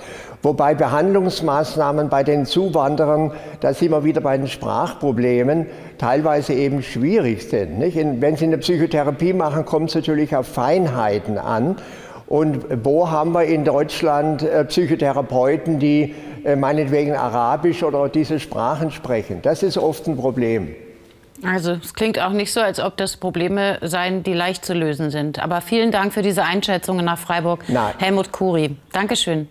Wobei 0.45 0.75
Behandlungsmaßnahmen 0.75 2.07
bei 2.09 2.23
den 2.23 2.45
Zuwanderern, 2.45 3.31
da 3.61 3.73
sind 3.73 3.89
wir 3.89 4.03
wieder 4.03 4.21
bei 4.21 4.37
den 4.37 4.47
Sprachproblemen, 4.47 5.65
teilweise 5.97 6.53
eben 6.53 6.83
schwierig 6.83 7.49
sind. 7.49 7.79
Nicht? 7.79 7.97
Wenn 7.97 8.35
Sie 8.35 8.45
eine 8.45 8.59
Psychotherapie 8.59 9.33
machen, 9.33 9.65
kommt 9.65 9.89
es 9.89 9.95
natürlich 9.95 10.35
auf 10.35 10.47
Feinheiten 10.47 11.39
an. 11.39 11.77
Und 12.27 12.63
wo 12.83 13.09
haben 13.09 13.31
wir 13.31 13.45
in 13.45 13.65
Deutschland 13.65 14.43
äh, 14.43 14.63
Psychotherapeuten, 14.65 15.79
die 15.79 16.13
äh, 16.43 16.55
meinetwegen 16.55 17.15
Arabisch 17.15 17.81
oder 17.81 18.07
diese 18.07 18.39
Sprachen 18.39 18.91
sprechen? 18.91 19.39
Das 19.41 19.63
ist 19.63 19.79
oft 19.79 20.05
ein 20.05 20.15
Problem. 20.15 20.75
Also 21.43 21.71
es 21.71 21.95
klingt 21.95 22.21
auch 22.21 22.33
nicht 22.33 22.53
so, 22.53 22.61
als 22.61 22.79
ob 22.79 22.97
das 22.97 23.17
Probleme 23.17 23.79
seien, 23.81 24.21
die 24.21 24.33
leicht 24.33 24.63
zu 24.63 24.75
lösen 24.75 25.09
sind. 25.09 25.39
Aber 25.39 25.61
vielen 25.61 25.91
Dank 25.91 26.13
für 26.13 26.21
diese 26.21 26.43
Einschätzungen 26.43 27.03
nach 27.03 27.17
Freiburg. 27.17 27.63
Nein. 27.67 27.95
Helmut 27.97 28.31
Kuri. 28.31 28.75
Dankeschön. 28.91 29.47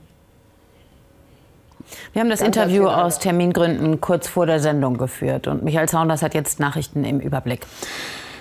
Wir 2.13 2.21
haben 2.21 2.31
das 2.31 2.41
Ganz 2.41 2.57
Interview 2.57 2.87
aus 2.87 3.19
Termingründen 3.19 4.01
kurz 4.01 4.29
vor 4.29 4.47
der 4.47 4.61
Sendung 4.61 4.97
geführt. 4.97 5.47
Und 5.47 5.65
Michael 5.65 5.89
Zaunders 5.89 6.23
hat 6.23 6.35
jetzt 6.35 6.61
Nachrichten 6.61 7.05
im 7.05 7.21
Überblick. 7.21 7.67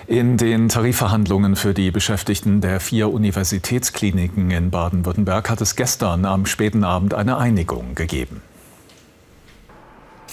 In 0.06 0.36
den 0.36 0.68
Tarifverhandlungen 0.68 1.56
für 1.56 1.72
die 1.72 1.90
Beschäftigten 1.90 2.60
der 2.60 2.78
vier 2.80 3.10
Universitätskliniken 3.10 4.50
in 4.50 4.70
Baden-Württemberg 4.70 5.48
hat 5.48 5.62
es 5.62 5.76
gestern 5.76 6.26
am 6.26 6.44
späten 6.44 6.84
Abend 6.84 7.14
eine 7.14 7.38
Einigung 7.38 7.94
gegeben. 7.94 8.42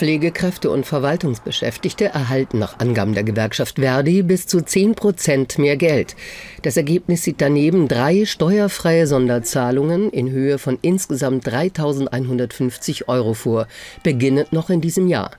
Pflegekräfte 0.01 0.71
und 0.71 0.87
Verwaltungsbeschäftigte 0.87 2.05
erhalten 2.05 2.57
nach 2.57 2.79
Angaben 2.79 3.13
der 3.13 3.23
Gewerkschaft 3.23 3.77
Verdi 3.77 4.23
bis 4.23 4.47
zu 4.47 4.59
10 4.61 4.95
Prozent 4.95 5.59
mehr 5.59 5.77
Geld. 5.77 6.15
Das 6.63 6.75
Ergebnis 6.75 7.21
sieht 7.21 7.39
daneben 7.39 7.87
drei 7.87 8.25
steuerfreie 8.25 9.05
Sonderzahlungen 9.05 10.09
in 10.09 10.31
Höhe 10.31 10.57
von 10.57 10.79
insgesamt 10.81 11.47
3.150 11.47 13.09
Euro 13.09 13.35
vor, 13.35 13.67
beginnend 14.01 14.51
noch 14.51 14.71
in 14.71 14.81
diesem 14.81 15.07
Jahr. 15.07 15.33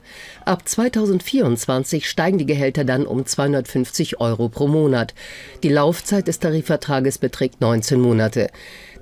Ab 0.45 0.69
2024 0.69 2.09
steigen 2.09 2.39
die 2.39 2.47
Gehälter 2.47 2.85
dann 2.85 3.07
um 3.07 3.25
250 3.25 4.21
Euro 4.21 4.49
pro 4.49 4.67
Monat. 4.67 5.15
Die 5.63 5.69
Laufzeit 5.69 6.27
des 6.27 6.41
Tarifvertrages 6.41 7.19
beträgt 7.19 7.61
19 7.61 8.01
Monate. 8.01 8.51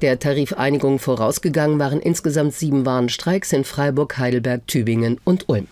Der 0.03 0.19
Tarifeinigung 0.19 0.99
vorausgegangen 0.99 1.79
waren 1.79 2.01
insgesamt 2.01 2.55
sieben 2.55 2.85
Warnstreiks 2.85 3.53
in 3.53 3.65
Freiburg, 3.65 4.19
Heidelberg, 4.19 4.67
Tübingen 4.67 5.19
und 5.25 5.49
Ulm. 5.49 5.67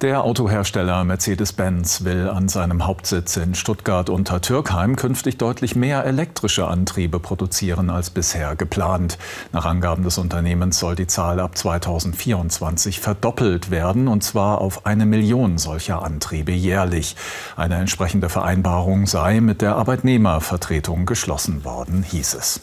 Der 0.00 0.24
Autohersteller 0.24 1.04
Mercedes-Benz 1.04 2.04
will 2.04 2.28
an 2.28 2.48
seinem 2.48 2.84
Hauptsitz 2.84 3.36
in 3.36 3.54
Stuttgart 3.54 4.10
unter 4.10 4.40
Türkheim 4.40 4.96
künftig 4.96 5.38
deutlich 5.38 5.76
mehr 5.76 6.04
elektrische 6.04 6.66
Antriebe 6.66 7.20
produzieren 7.20 7.90
als 7.90 8.10
bisher 8.10 8.56
geplant. 8.56 9.18
Nach 9.52 9.64
Angaben 9.64 10.02
des 10.02 10.18
Unternehmens 10.18 10.80
soll 10.80 10.96
die 10.96 11.06
Zahl 11.06 11.38
ab 11.38 11.56
2024 11.56 12.98
verdoppelt 13.00 13.70
werden, 13.70 14.08
und 14.08 14.24
zwar 14.24 14.60
auf 14.60 14.84
eine 14.84 15.06
Million 15.06 15.58
solcher 15.58 16.02
Antriebe 16.02 16.52
jährlich. 16.52 17.14
Eine 17.56 17.76
entsprechende 17.76 18.28
Vereinbarung 18.28 19.06
sei 19.06 19.40
mit 19.40 19.62
der 19.62 19.76
Arbeitnehmervertretung 19.76 21.06
geschlossen 21.06 21.64
worden, 21.64 22.02
hieß 22.02 22.34
es. 22.34 22.60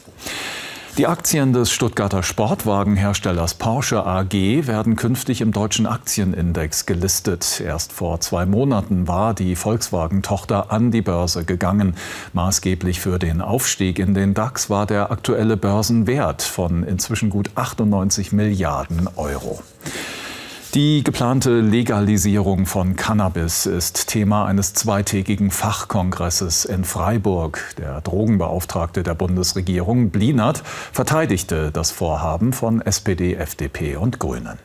Die 0.98 1.08
Aktien 1.08 1.54
des 1.54 1.72
Stuttgarter 1.72 2.22
Sportwagenherstellers 2.22 3.54
Porsche 3.54 4.06
AG 4.06 4.34
werden 4.34 4.98
künftig 4.98 5.40
im 5.40 5.54
deutschen 5.54 5.86
Aktienindex 5.86 6.86
gelistet. 6.86 7.62
Erst 7.66 7.94
vor 7.94 8.20
zwei 8.20 8.46
Monaten 8.46 9.08
war 9.08 9.34
die 9.34 9.56
Volkswagen-Tochter 9.56 10.70
an 10.70 10.92
die 10.92 11.02
Börse 11.02 11.46
gegangen. 11.46 11.96
Maßgeblich 12.34 13.00
für 13.00 13.20
den 13.20 13.42
Aufstieg 13.42 14.00
in 14.00 14.14
den 14.14 14.34
DAX 14.34 14.70
war 14.70 14.86
der 14.86 15.12
aktuelle 15.12 15.56
Börsenwert 15.56 16.42
von 16.42 16.84
inzwischen 16.84 17.30
gut 17.30 17.52
98 17.56 18.34
Milliarden 18.34 19.08
Euro. 19.16 19.64
Die 20.74 21.04
geplante 21.04 21.60
Legalisierung 21.60 22.66
von 22.66 22.96
Cannabis 22.96 23.66
ist 23.66 24.08
Thema 24.08 24.46
eines 24.46 24.74
zweitägigen 24.74 25.52
Fachkongresses 25.52 26.64
in 26.64 26.86
Freiburg. 26.86 27.76
Der 27.78 28.00
Drogenbeauftragte 28.00 29.04
der 29.04 29.14
Bundesregierung, 29.14 30.12
Blinert, 30.12 30.60
verteidigte 30.94 31.72
das 31.74 31.92
Vorhaben 31.92 32.54
von 32.54 32.80
SPD, 32.80 33.34
FDP 33.34 33.98
und 33.98 34.20
Grünen. 34.20 34.60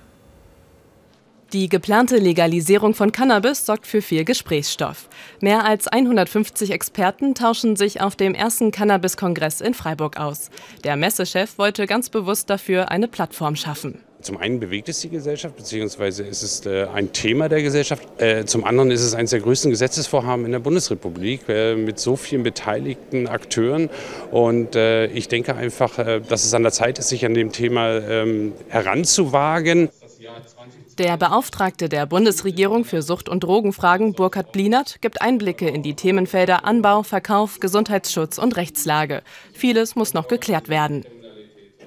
Die 1.52 1.68
geplante 1.68 2.18
Legalisierung 2.18 2.94
von 2.94 3.10
Cannabis 3.10 3.66
sorgt 3.66 3.88
für 3.88 4.02
viel 4.02 4.24
Gesprächsstoff. 4.24 5.08
Mehr 5.40 5.64
als 5.64 5.88
150 5.88 6.70
Experten 6.70 7.34
tauschen 7.34 7.74
sich 7.74 8.00
auf 8.00 8.14
dem 8.14 8.34
ersten 8.34 8.70
Cannabis-Kongress 8.70 9.60
in 9.60 9.74
Freiburg 9.74 10.18
aus. 10.18 10.50
Der 10.84 10.96
Messechef 10.96 11.58
wollte 11.58 11.86
ganz 11.86 12.10
bewusst 12.10 12.48
dafür 12.48 12.92
eine 12.92 13.08
Plattform 13.08 13.56
schaffen. 13.56 14.00
Zum 14.26 14.38
einen 14.38 14.58
bewegt 14.58 14.88
es 14.88 15.02
die 15.02 15.08
Gesellschaft, 15.08 15.54
beziehungsweise 15.54 16.24
ist 16.24 16.42
es 16.42 16.66
äh, 16.66 16.88
ein 16.92 17.12
Thema 17.12 17.48
der 17.48 17.62
Gesellschaft. 17.62 18.02
Äh, 18.20 18.44
zum 18.44 18.64
anderen 18.64 18.90
ist 18.90 19.02
es 19.02 19.14
eines 19.14 19.30
der 19.30 19.38
größten 19.38 19.70
Gesetzesvorhaben 19.70 20.44
in 20.44 20.50
der 20.50 20.58
Bundesrepublik 20.58 21.48
äh, 21.48 21.76
mit 21.76 22.00
so 22.00 22.16
vielen 22.16 22.42
beteiligten 22.42 23.28
Akteuren. 23.28 23.88
Und 24.32 24.74
ich 24.74 25.28
denke 25.28 25.54
einfach, 25.54 25.96
dass 26.28 26.44
es 26.44 26.52
an 26.54 26.64
der 26.64 26.72
Zeit 26.72 26.98
ist, 26.98 27.08
sich 27.08 27.24
an 27.24 27.34
dem 27.34 27.52
Thema 27.52 27.98
ähm, 27.98 28.52
heranzuwagen. 28.68 29.90
Der 30.98 31.16
Beauftragte 31.16 31.88
der 31.88 32.06
Bundesregierung 32.06 32.84
für 32.84 33.02
Sucht- 33.02 33.28
und 33.28 33.44
Drogenfragen, 33.44 34.14
Burkhard 34.14 34.50
Blinert, 34.52 35.00
gibt 35.02 35.20
Einblicke 35.20 35.68
in 35.68 35.82
die 35.82 35.94
Themenfelder 35.94 36.64
Anbau, 36.64 37.02
Verkauf, 37.02 37.60
Gesundheitsschutz 37.60 38.38
und 38.38 38.56
Rechtslage. 38.56 39.22
Vieles 39.52 39.94
muss 39.94 40.14
noch 40.14 40.26
geklärt 40.26 40.68
werden. 40.68 41.04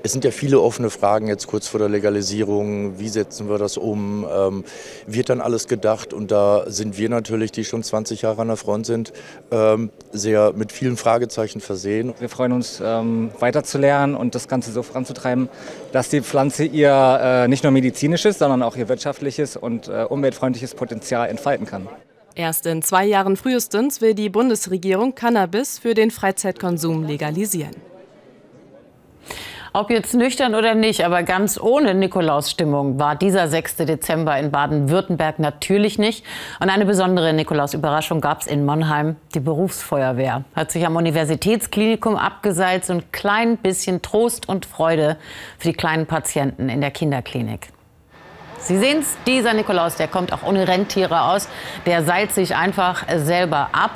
Es 0.01 0.13
sind 0.13 0.23
ja 0.23 0.31
viele 0.31 0.61
offene 0.61 0.89
Fragen 0.89 1.27
jetzt 1.27 1.47
kurz 1.47 1.67
vor 1.67 1.79
der 1.79 1.89
Legalisierung. 1.89 2.99
Wie 2.99 3.09
setzen 3.09 3.49
wir 3.49 3.57
das 3.57 3.75
um? 3.75 4.25
Ähm, 4.31 4.63
wird 5.07 5.29
dann 5.29 5.41
alles 5.41 5.67
gedacht? 5.67 6.13
Und 6.13 6.31
da 6.31 6.63
sind 6.67 6.97
wir 6.97 7.09
natürlich, 7.09 7.51
die 7.51 7.65
schon 7.65 7.83
20 7.83 8.21
Jahre 8.21 8.41
an 8.41 8.47
der 8.47 8.55
Front 8.55 8.85
sind, 8.85 9.11
ähm, 9.51 9.89
sehr 10.13 10.53
mit 10.53 10.71
vielen 10.71 10.95
Fragezeichen 10.95 11.59
versehen. 11.59 12.13
Wir 12.19 12.29
freuen 12.29 12.53
uns, 12.53 12.81
ähm, 12.81 13.31
weiterzulernen 13.39 14.15
und 14.15 14.35
das 14.35 14.47
Ganze 14.47 14.71
so 14.71 14.83
voranzutreiben, 14.83 15.49
dass 15.91 16.07
die 16.07 16.21
Pflanze 16.21 16.63
ihr 16.63 17.19
äh, 17.21 17.47
nicht 17.49 17.63
nur 17.63 17.73
medizinisches, 17.73 18.39
sondern 18.39 18.63
auch 18.63 18.77
ihr 18.77 18.87
wirtschaftliches 18.87 19.57
und 19.57 19.89
äh, 19.89 20.05
umweltfreundliches 20.07 20.75
Potenzial 20.75 21.27
entfalten 21.27 21.65
kann. 21.65 21.89
Erst 22.35 22.65
in 22.67 22.81
zwei 22.83 23.05
Jahren 23.05 23.35
frühestens 23.35 23.99
will 23.99 24.13
die 24.13 24.29
Bundesregierung 24.29 25.13
Cannabis 25.13 25.77
für 25.77 25.93
den 25.93 26.09
Freizeitkonsum 26.09 27.03
legalisieren. 27.03 27.88
Ob 29.71 29.91
jetzt 29.91 30.15
nüchtern 30.15 30.55
oder 30.55 30.73
nicht, 30.73 31.05
aber 31.05 31.21
ganz 31.21 31.59
ohne 31.59 31.93
Nikolausstimmung 31.93 32.97
war 32.97 33.15
dieser 33.15 33.47
6. 33.47 33.77
Dezember 33.77 34.35
in 34.39 34.49
Baden-Württemberg 34.49 35.37
natürlich 35.37 35.99
nicht. 35.99 36.25
Und 36.59 36.71
eine 36.71 36.85
besondere 36.85 37.33
Nikolaus-Überraschung 37.33 38.19
gab 38.19 38.41
es 38.41 38.47
in 38.47 38.65
Monheim. 38.65 39.17
Die 39.35 39.39
Berufsfeuerwehr 39.39 40.43
hat 40.55 40.71
sich 40.71 40.87
am 40.87 40.95
Universitätsklinikum 40.95 42.15
abgeseilt. 42.15 42.83
So 42.83 42.93
ein 42.93 43.11
klein 43.11 43.57
bisschen 43.57 44.01
Trost 44.01 44.49
und 44.49 44.65
Freude 44.65 45.17
für 45.59 45.67
die 45.67 45.75
kleinen 45.75 46.07
Patienten 46.07 46.67
in 46.69 46.81
der 46.81 46.89
Kinderklinik. 46.89 47.67
Sie 48.57 48.77
sehen 48.77 48.99
es, 48.99 49.17
dieser 49.27 49.53
Nikolaus, 49.53 49.95
der 49.95 50.07
kommt 50.07 50.33
auch 50.33 50.43
ohne 50.43 50.67
Rentiere 50.67 51.21
aus. 51.21 51.47
Der 51.85 52.03
seilt 52.03 52.33
sich 52.33 52.55
einfach 52.55 53.05
selber 53.17 53.69
ab. 53.71 53.91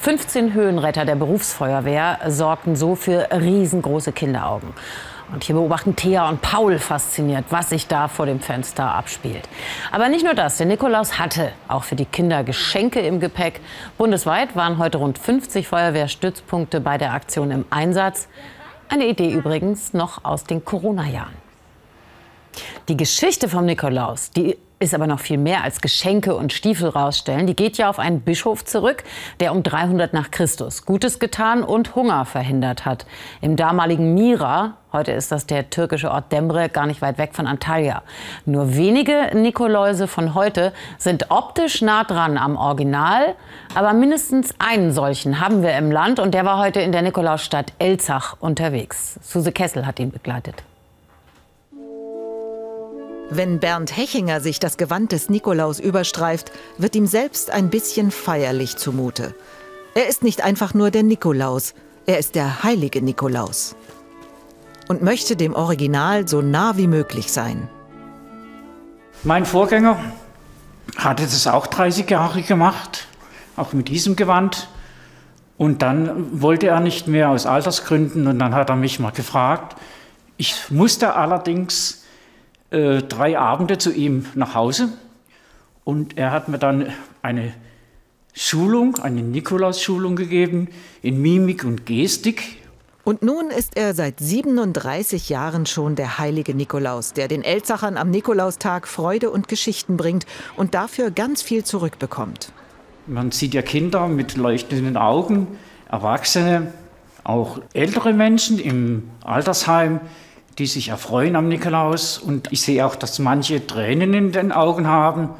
15 0.00 0.54
Höhenretter 0.54 1.04
der 1.04 1.16
Berufsfeuerwehr 1.16 2.18
sorgten 2.28 2.76
so 2.76 2.94
für 2.94 3.28
riesengroße 3.30 4.12
Kinderaugen. 4.12 4.72
Und 5.32 5.44
hier 5.44 5.54
beobachten 5.54 5.94
Thea 5.94 6.28
und 6.28 6.40
Paul 6.40 6.78
fasziniert, 6.78 7.44
was 7.50 7.68
sich 7.68 7.86
da 7.86 8.08
vor 8.08 8.24
dem 8.24 8.40
Fenster 8.40 8.94
abspielt. 8.94 9.46
Aber 9.92 10.08
nicht 10.08 10.24
nur 10.24 10.34
das, 10.34 10.56
der 10.56 10.66
Nikolaus 10.66 11.18
hatte 11.18 11.52
auch 11.68 11.84
für 11.84 11.96
die 11.96 12.06
Kinder 12.06 12.44
Geschenke 12.44 13.00
im 13.00 13.20
Gepäck. 13.20 13.60
Bundesweit 13.98 14.56
waren 14.56 14.78
heute 14.78 14.98
rund 14.98 15.18
50 15.18 15.68
Feuerwehrstützpunkte 15.68 16.80
bei 16.80 16.96
der 16.96 17.12
Aktion 17.12 17.50
im 17.50 17.66
Einsatz. 17.68 18.28
Eine 18.88 19.06
Idee 19.06 19.30
übrigens 19.30 19.92
noch 19.92 20.24
aus 20.24 20.44
den 20.44 20.64
Corona-Jahren. 20.64 21.36
Die 22.88 22.96
Geschichte 22.96 23.50
vom 23.50 23.66
Nikolaus, 23.66 24.30
die 24.30 24.56
ist 24.80 24.94
aber 24.94 25.06
noch 25.06 25.20
viel 25.20 25.38
mehr 25.38 25.64
als 25.64 25.80
Geschenke 25.80 26.36
und 26.36 26.52
Stiefel 26.52 26.88
rausstellen. 26.88 27.46
Die 27.46 27.56
geht 27.56 27.78
ja 27.78 27.90
auf 27.90 27.98
einen 27.98 28.20
Bischof 28.20 28.64
zurück, 28.64 29.02
der 29.40 29.52
um 29.52 29.62
300 29.62 30.12
nach 30.12 30.30
Christus 30.30 30.84
Gutes 30.84 31.18
getan 31.18 31.62
und 31.64 31.94
Hunger 31.96 32.24
verhindert 32.24 32.84
hat. 32.84 33.06
Im 33.40 33.56
damaligen 33.56 34.14
Mira, 34.14 34.74
heute 34.92 35.12
ist 35.12 35.32
das 35.32 35.46
der 35.46 35.70
türkische 35.70 36.10
Ort 36.10 36.30
Demre, 36.30 36.68
gar 36.68 36.86
nicht 36.86 37.02
weit 37.02 37.18
weg 37.18 37.34
von 37.34 37.46
Antalya. 37.46 38.02
Nur 38.46 38.76
wenige 38.76 39.30
Nikoläuse 39.34 40.06
von 40.06 40.34
heute 40.34 40.72
sind 40.96 41.30
optisch 41.30 41.82
nah 41.82 42.04
dran 42.04 42.38
am 42.38 42.56
Original, 42.56 43.34
aber 43.74 43.92
mindestens 43.92 44.54
einen 44.58 44.92
solchen 44.92 45.40
haben 45.40 45.62
wir 45.62 45.76
im 45.76 45.90
Land 45.90 46.20
und 46.20 46.34
der 46.34 46.44
war 46.44 46.58
heute 46.58 46.80
in 46.80 46.92
der 46.92 47.02
Nikolausstadt 47.02 47.72
Elzach 47.78 48.36
unterwegs. 48.38 49.18
Suse 49.22 49.50
Kessel 49.50 49.86
hat 49.86 49.98
ihn 49.98 50.12
begleitet. 50.12 50.62
Wenn 53.30 53.60
Bernd 53.60 53.94
Hechinger 53.94 54.40
sich 54.40 54.58
das 54.58 54.78
Gewand 54.78 55.12
des 55.12 55.28
Nikolaus 55.28 55.80
überstreift, 55.80 56.50
wird 56.78 56.96
ihm 56.96 57.06
selbst 57.06 57.50
ein 57.50 57.68
bisschen 57.68 58.10
feierlich 58.10 58.78
zumute. 58.78 59.34
Er 59.94 60.08
ist 60.08 60.22
nicht 60.22 60.42
einfach 60.42 60.72
nur 60.72 60.90
der 60.90 61.02
Nikolaus, 61.02 61.74
er 62.06 62.18
ist 62.18 62.36
der 62.36 62.62
heilige 62.62 63.02
Nikolaus. 63.02 63.76
Und 64.88 65.02
möchte 65.02 65.36
dem 65.36 65.54
Original 65.54 66.26
so 66.26 66.40
nah 66.40 66.78
wie 66.78 66.86
möglich 66.86 67.30
sein. 67.30 67.68
Mein 69.24 69.44
Vorgänger 69.44 69.98
hatte 70.96 71.24
das 71.24 71.46
auch 71.46 71.66
30 71.66 72.08
Jahre 72.08 72.40
gemacht, 72.40 73.08
auch 73.56 73.74
mit 73.74 73.88
diesem 73.88 74.16
Gewand. 74.16 74.68
Und 75.58 75.82
dann 75.82 76.40
wollte 76.40 76.68
er 76.68 76.80
nicht 76.80 77.08
mehr 77.08 77.28
aus 77.28 77.44
Altersgründen 77.44 78.26
und 78.26 78.38
dann 78.38 78.54
hat 78.54 78.70
er 78.70 78.76
mich 78.76 79.00
mal 79.00 79.12
gefragt. 79.12 79.76
Ich 80.38 80.70
musste 80.70 81.14
allerdings 81.14 82.04
äh, 82.70 83.02
drei 83.02 83.38
Abende 83.38 83.78
zu 83.78 83.92
ihm 83.92 84.26
nach 84.34 84.54
Hause 84.54 84.90
und 85.84 86.18
er 86.18 86.32
hat 86.32 86.48
mir 86.48 86.58
dann 86.58 86.92
eine 87.22 87.54
Schulung, 88.34 88.98
eine 88.98 89.22
Nikolaus-Schulung 89.22 90.16
gegeben 90.16 90.68
in 91.02 91.20
Mimik 91.20 91.64
und 91.64 91.86
Gestik. 91.86 92.58
Und 93.04 93.22
nun 93.22 93.48
ist 93.48 93.76
er 93.76 93.94
seit 93.94 94.20
37 94.20 95.30
Jahren 95.30 95.64
schon 95.64 95.96
der 95.96 96.18
heilige 96.18 96.54
Nikolaus, 96.54 97.14
der 97.14 97.26
den 97.26 97.42
Elzachern 97.42 97.96
am 97.96 98.10
Nikolaustag 98.10 98.86
Freude 98.86 99.30
und 99.30 99.48
Geschichten 99.48 99.96
bringt 99.96 100.26
und 100.56 100.74
dafür 100.74 101.10
ganz 101.10 101.40
viel 101.40 101.64
zurückbekommt. 101.64 102.52
Man 103.06 103.30
sieht 103.32 103.54
ja 103.54 103.62
Kinder 103.62 104.08
mit 104.08 104.36
leuchtenden 104.36 104.98
Augen, 104.98 105.46
Erwachsene, 105.90 106.74
auch 107.24 107.60
ältere 107.72 108.12
Menschen 108.12 108.58
im 108.58 109.10
Altersheim, 109.24 110.00
die 110.58 110.66
sich 110.66 110.88
erfreuen 110.88 111.36
am 111.36 111.48
Nikolaus. 111.48 112.18
Und 112.18 112.52
ich 112.52 112.60
sehe 112.62 112.84
auch, 112.84 112.96
dass 112.96 113.18
manche 113.18 113.66
Tränen 113.66 114.14
in 114.14 114.32
den 114.32 114.52
Augen 114.52 114.86
haben 114.88 115.30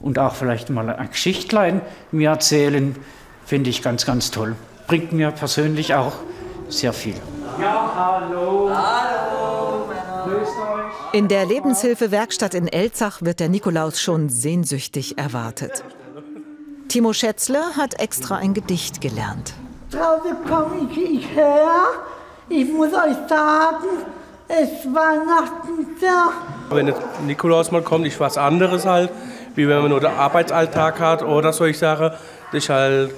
und 0.00 0.18
auch 0.18 0.34
vielleicht 0.34 0.70
mal 0.70 0.88
ein 0.88 1.10
Geschichtlein 1.10 1.80
mir 2.12 2.30
erzählen. 2.30 2.96
Finde 3.44 3.70
ich 3.70 3.82
ganz, 3.82 4.06
ganz 4.06 4.30
toll. 4.30 4.54
Bringt 4.86 5.12
mir 5.12 5.30
persönlich 5.30 5.94
auch 5.94 6.14
sehr 6.68 6.92
viel. 6.92 7.16
Ja, 7.60 7.92
hallo. 7.96 8.70
Hallo. 8.72 9.38
In 11.12 11.28
der 11.28 11.46
Lebenshilfewerkstatt 11.46 12.54
in 12.54 12.68
Elzach 12.68 13.22
wird 13.22 13.40
der 13.40 13.48
Nikolaus 13.48 14.00
schon 14.00 14.28
sehnsüchtig 14.28 15.16
erwartet. 15.16 15.82
Timo 16.88 17.12
Schätzle 17.12 17.60
hat 17.76 17.98
extra 17.98 18.36
ein 18.36 18.52
Gedicht 18.52 19.00
gelernt. 19.00 19.54
Draußen 19.90 20.36
komme 20.46 20.88
ich 20.94 21.26
her. 21.34 21.86
Ich 22.50 22.70
muss 22.70 22.92
euch 22.92 23.16
sagen, 23.28 24.04
Weihnachten 24.48 25.96
da. 26.00 26.30
Wenn 26.70 26.86
der 26.86 26.96
Nikolaus 27.26 27.70
mal 27.70 27.82
kommt, 27.82 28.06
ist 28.06 28.18
was 28.18 28.38
anderes 28.38 28.86
halt, 28.86 29.10
wie 29.54 29.68
wenn 29.68 29.80
man 29.80 29.90
nur 29.90 30.00
den 30.00 30.10
Arbeitsalltag 30.10 31.00
hat 31.00 31.22
oder 31.22 31.52
solche 31.52 31.78
Sachen. 31.78 32.10
Das 32.52 32.64
ist 32.64 32.68
halt 32.68 33.12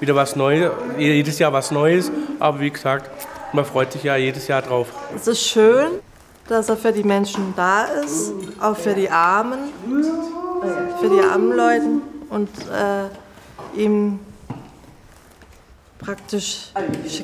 wieder 0.00 0.14
was 0.14 0.36
Neues, 0.36 0.70
jedes 0.96 1.38
Jahr 1.38 1.52
was 1.52 1.70
Neues. 1.70 2.10
Aber 2.38 2.60
wie 2.60 2.70
gesagt, 2.70 3.10
man 3.52 3.64
freut 3.64 3.92
sich 3.92 4.04
ja 4.04 4.16
jedes 4.16 4.46
Jahr 4.46 4.62
drauf. 4.62 4.88
Es 5.14 5.26
ist 5.26 5.42
schön, 5.42 5.90
dass 6.48 6.68
er 6.68 6.76
für 6.76 6.92
die 6.92 7.04
Menschen 7.04 7.54
da 7.56 7.84
ist, 7.84 8.32
auch 8.60 8.76
für 8.76 8.94
die 8.94 9.10
Armen, 9.10 9.58
für 11.00 11.08
die 11.08 11.20
armen 11.20 11.56
Leute 11.56 11.86
und 12.30 12.48
äh, 12.68 13.80
ihm 13.80 14.20
praktisch 15.98 16.72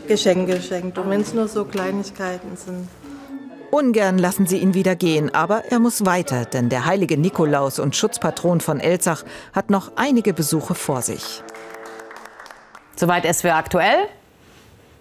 Geschenke 0.09 0.61
schenkt. 0.61 0.99
Und 0.99 1.09
wenn 1.09 1.21
es 1.21 1.33
nur 1.33 1.49
so 1.49 1.64
Kleinigkeiten 1.64 2.57
sind. 2.57 2.88
Ungern 3.75 4.19
lassen 4.19 4.47
sie 4.47 4.59
ihn 4.59 4.73
wieder 4.75 4.95
gehen, 4.95 5.35
aber 5.35 5.65
er 5.69 5.81
muss 5.81 6.07
weiter, 6.07 6.45
denn 6.45 6.69
der 6.69 6.85
heilige 6.87 7.19
Nikolaus 7.19 7.81
und 7.81 7.97
Schutzpatron 7.97 8.61
von 8.61 8.79
Elzach 8.79 9.25
hat 9.53 9.69
noch 9.69 9.91
einige 9.97 10.33
Besuche 10.33 10.77
vor 10.77 11.03
sich. 11.03 11.43
Soweit 12.95 13.25
SWR 13.27 13.57
aktuell. 13.57 14.07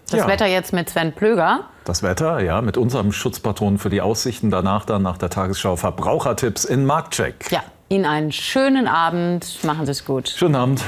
Das 0.10 0.22
Ja. 0.22 0.28
Wetter 0.28 0.48
jetzt 0.48 0.74
mit 0.74 0.90
Sven 0.90 1.14
Plöger. 1.14 1.66
Das 1.86 2.02
Wetter, 2.02 2.40
ja, 2.40 2.64
mit 2.64 2.76
unserem 2.78 3.12
Schutzpatron 3.12 3.78
für 3.78 3.92
die 3.92 4.02
Aussichten. 4.02 4.50
Danach 4.50 4.86
dann 4.86 5.04
nach 5.04 5.20
der 5.20 5.30
Tagesschau 5.30 5.76
Verbrauchertipps 5.76 6.66
in 6.66 6.84
Marktcheck. 6.88 7.52
Ja, 7.52 7.62
Ihnen 7.90 8.06
einen 8.06 8.32
schönen 8.32 8.88
Abend. 8.88 9.64
Machen 9.64 9.86
Sie 9.86 9.92
es 9.92 10.04
gut. 10.04 10.30
Schönen 10.30 10.56
Abend. 10.56 10.82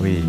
Ui. 0.00 0.22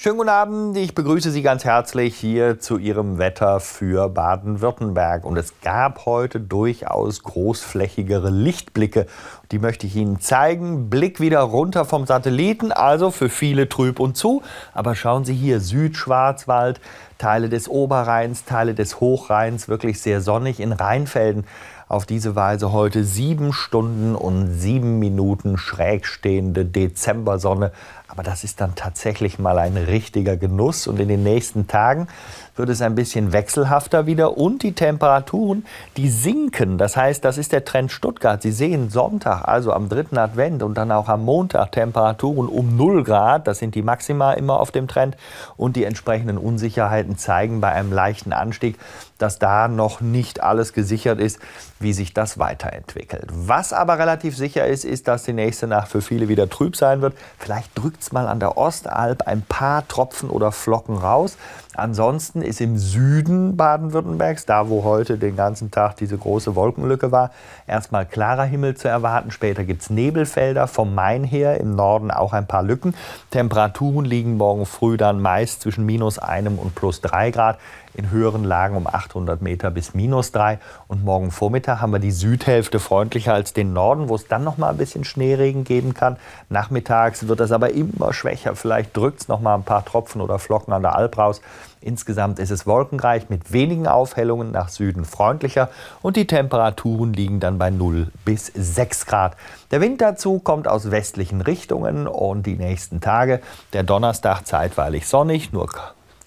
Schönen 0.00 0.18
guten 0.18 0.28
Abend, 0.28 0.76
ich 0.76 0.94
begrüße 0.94 1.32
Sie 1.32 1.42
ganz 1.42 1.64
herzlich 1.64 2.14
hier 2.14 2.60
zu 2.60 2.78
Ihrem 2.78 3.18
Wetter 3.18 3.58
für 3.58 4.08
Baden-Württemberg. 4.08 5.24
Und 5.24 5.36
es 5.36 5.54
gab 5.60 6.06
heute 6.06 6.38
durchaus 6.38 7.24
großflächigere 7.24 8.30
Lichtblicke. 8.30 9.06
Die 9.50 9.58
möchte 9.58 9.88
ich 9.88 9.96
Ihnen 9.96 10.20
zeigen. 10.20 10.88
Blick 10.88 11.18
wieder 11.18 11.40
runter 11.40 11.84
vom 11.84 12.06
Satelliten, 12.06 12.70
also 12.70 13.10
für 13.10 13.28
viele 13.28 13.68
trüb 13.68 13.98
und 13.98 14.16
zu. 14.16 14.42
Aber 14.72 14.94
schauen 14.94 15.24
Sie 15.24 15.34
hier, 15.34 15.58
Südschwarzwald, 15.58 16.80
Teile 17.18 17.48
des 17.48 17.68
Oberrheins, 17.68 18.44
Teile 18.44 18.74
des 18.74 19.00
Hochrheins, 19.00 19.66
wirklich 19.66 20.00
sehr 20.00 20.20
sonnig 20.20 20.60
in 20.60 20.70
Rheinfelden. 20.70 21.44
Auf 21.88 22.04
diese 22.04 22.36
Weise 22.36 22.70
heute 22.70 23.02
sieben 23.02 23.54
Stunden 23.54 24.14
und 24.14 24.52
sieben 24.52 24.98
Minuten 24.98 25.56
schräg 25.56 26.06
stehende 26.06 26.66
Dezembersonne. 26.66 27.72
Aber 28.08 28.22
das 28.22 28.42
ist 28.42 28.60
dann 28.60 28.74
tatsächlich 28.74 29.38
mal 29.38 29.58
ein 29.58 29.76
richtiger 29.76 30.36
Genuss. 30.36 30.86
Und 30.86 30.98
in 30.98 31.08
den 31.08 31.22
nächsten 31.22 31.66
Tagen 31.66 32.08
wird 32.56 32.70
es 32.70 32.82
ein 32.82 32.94
bisschen 32.94 33.32
wechselhafter 33.32 34.06
wieder 34.06 34.36
und 34.36 34.62
die 34.62 34.72
Temperaturen, 34.72 35.64
die 35.96 36.08
sinken. 36.08 36.78
Das 36.78 36.96
heißt, 36.96 37.24
das 37.24 37.38
ist 37.38 37.52
der 37.52 37.64
Trend 37.64 37.92
Stuttgart. 37.92 38.42
Sie 38.42 38.50
sehen 38.50 38.90
Sonntag, 38.90 39.46
also 39.46 39.72
am 39.72 39.88
dritten 39.88 40.18
Advent 40.18 40.62
und 40.62 40.74
dann 40.74 40.90
auch 40.90 41.08
am 41.08 41.24
Montag 41.24 41.72
Temperaturen 41.72 42.48
um 42.48 42.76
0 42.76 43.04
Grad. 43.04 43.46
Das 43.46 43.58
sind 43.58 43.74
die 43.74 43.82
Maxima 43.82 44.32
immer 44.32 44.58
auf 44.58 44.70
dem 44.70 44.88
Trend. 44.88 45.16
Und 45.56 45.76
die 45.76 45.84
entsprechenden 45.84 46.38
Unsicherheiten 46.38 47.18
zeigen 47.18 47.60
bei 47.60 47.72
einem 47.72 47.92
leichten 47.92 48.32
Anstieg, 48.32 48.78
dass 49.18 49.38
da 49.38 49.68
noch 49.68 50.00
nicht 50.00 50.42
alles 50.42 50.72
gesichert 50.72 51.20
ist, 51.20 51.40
wie 51.80 51.92
sich 51.92 52.14
das 52.14 52.38
weiterentwickelt. 52.38 53.26
Was 53.32 53.72
aber 53.72 53.98
relativ 53.98 54.36
sicher 54.36 54.66
ist, 54.66 54.84
ist, 54.84 55.08
dass 55.08 55.24
die 55.24 55.32
nächste 55.32 55.66
Nacht 55.66 55.88
für 55.88 56.00
viele 56.00 56.28
wieder 56.28 56.48
trüb 56.48 56.76
sein 56.76 57.02
wird. 57.02 57.14
Vielleicht 57.38 57.76
drückt 57.76 57.97
es 58.00 58.12
mal 58.12 58.28
an 58.28 58.40
der 58.40 58.56
Ostalb 58.56 59.22
ein 59.26 59.42
paar 59.42 59.86
Tropfen 59.88 60.30
oder 60.30 60.52
Flocken 60.52 60.96
raus. 60.96 61.36
Ansonsten 61.78 62.42
ist 62.42 62.60
im 62.60 62.76
Süden 62.76 63.56
Baden-Württembergs, 63.56 64.46
da 64.46 64.68
wo 64.68 64.82
heute 64.82 65.16
den 65.16 65.36
ganzen 65.36 65.70
Tag 65.70 65.94
diese 65.94 66.18
große 66.18 66.56
Wolkenlücke 66.56 67.12
war, 67.12 67.30
erstmal 67.68 68.04
klarer 68.04 68.42
Himmel 68.42 68.76
zu 68.76 68.88
erwarten. 68.88 69.30
Später 69.30 69.62
gibt 69.62 69.82
es 69.82 69.90
Nebelfelder 69.90 70.66
vom 70.66 70.96
Main 70.96 71.22
her, 71.22 71.60
im 71.60 71.76
Norden 71.76 72.10
auch 72.10 72.32
ein 72.32 72.48
paar 72.48 72.64
Lücken. 72.64 72.94
Temperaturen 73.30 74.04
liegen 74.04 74.36
morgen 74.36 74.66
früh 74.66 74.96
dann 74.96 75.22
meist 75.22 75.62
zwischen 75.62 75.86
minus 75.86 76.18
einem 76.18 76.58
und 76.58 76.74
plus 76.74 77.00
drei 77.00 77.30
Grad. 77.30 77.58
In 77.94 78.10
höheren 78.10 78.44
Lagen 78.44 78.76
um 78.76 78.86
800 78.86 79.42
Meter 79.42 79.70
bis 79.70 79.92
minus 79.92 80.30
drei. 80.30 80.60
Und 80.86 81.04
morgen 81.04 81.32
Vormittag 81.32 81.80
haben 81.80 81.90
wir 81.90 81.98
die 81.98 82.12
Südhälfte 82.12 82.78
freundlicher 82.78 83.34
als 83.34 83.54
den 83.54 83.72
Norden, 83.72 84.08
wo 84.08 84.14
es 84.14 84.28
dann 84.28 84.44
noch 84.44 84.56
mal 84.56 84.68
ein 84.68 84.76
bisschen 84.76 85.04
Schneeregen 85.04 85.64
geben 85.64 85.94
kann. 85.94 86.16
Nachmittags 86.48 87.26
wird 87.26 87.40
das 87.40 87.50
aber 87.50 87.70
immer 87.70 88.12
schwächer. 88.12 88.54
Vielleicht 88.54 88.96
drückt 88.96 89.22
es 89.22 89.28
noch 89.28 89.40
mal 89.40 89.54
ein 89.54 89.64
paar 89.64 89.84
Tropfen 89.84 90.20
oder 90.20 90.38
Flocken 90.38 90.72
an 90.72 90.82
der 90.82 90.94
Alp 90.94 91.18
raus. 91.18 91.40
Insgesamt 91.80 92.38
ist 92.38 92.50
es 92.50 92.66
wolkenreich 92.66 93.28
mit 93.28 93.52
wenigen 93.52 93.86
Aufhellungen 93.86 94.50
nach 94.50 94.68
Süden 94.68 95.04
freundlicher 95.04 95.68
und 96.02 96.16
die 96.16 96.26
Temperaturen 96.26 97.12
liegen 97.12 97.40
dann 97.40 97.58
bei 97.58 97.70
0 97.70 98.08
bis 98.24 98.46
6 98.54 99.06
Grad. 99.06 99.36
Der 99.70 99.80
Wind 99.80 100.00
dazu 100.00 100.38
kommt 100.38 100.68
aus 100.68 100.90
westlichen 100.90 101.40
Richtungen 101.40 102.06
und 102.06 102.46
die 102.46 102.56
nächsten 102.56 103.00
Tage, 103.00 103.40
der 103.72 103.82
Donnerstag 103.82 104.46
zeitweilig 104.46 105.06
sonnig, 105.06 105.52
nur 105.52 105.68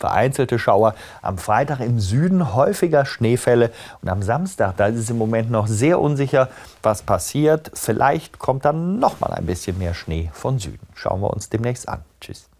vereinzelte 0.02 0.60
Schauer. 0.60 0.96
Am 1.22 1.38
Freitag 1.38 1.80
im 1.80 2.00
Süden 2.00 2.54
häufiger 2.54 3.06
Schneefälle 3.06 3.72
und 4.02 4.10
am 4.10 4.22
Samstag, 4.22 4.76
da 4.76 4.88
ist 4.88 5.00
es 5.00 5.10
im 5.10 5.18
Moment 5.18 5.50
noch 5.50 5.68
sehr 5.68 6.02
unsicher, 6.02 6.50
was 6.84 7.04
passiert. 7.04 7.72
Vielleicht 7.74 8.40
kommt 8.40 8.66
dann 8.66 9.00
noch 9.00 9.22
mal 9.22 9.32
ein 9.32 9.46
bisschen 9.46 9.78
mehr 9.78 9.94
Schnee 9.94 10.30
von 10.34 10.60
Süden. 10.60 10.88
Schauen 10.96 11.22
wir 11.22 11.32
uns 11.32 11.50
demnächst 11.50 11.88
an. 11.88 12.02
Tschüss. 12.20 12.51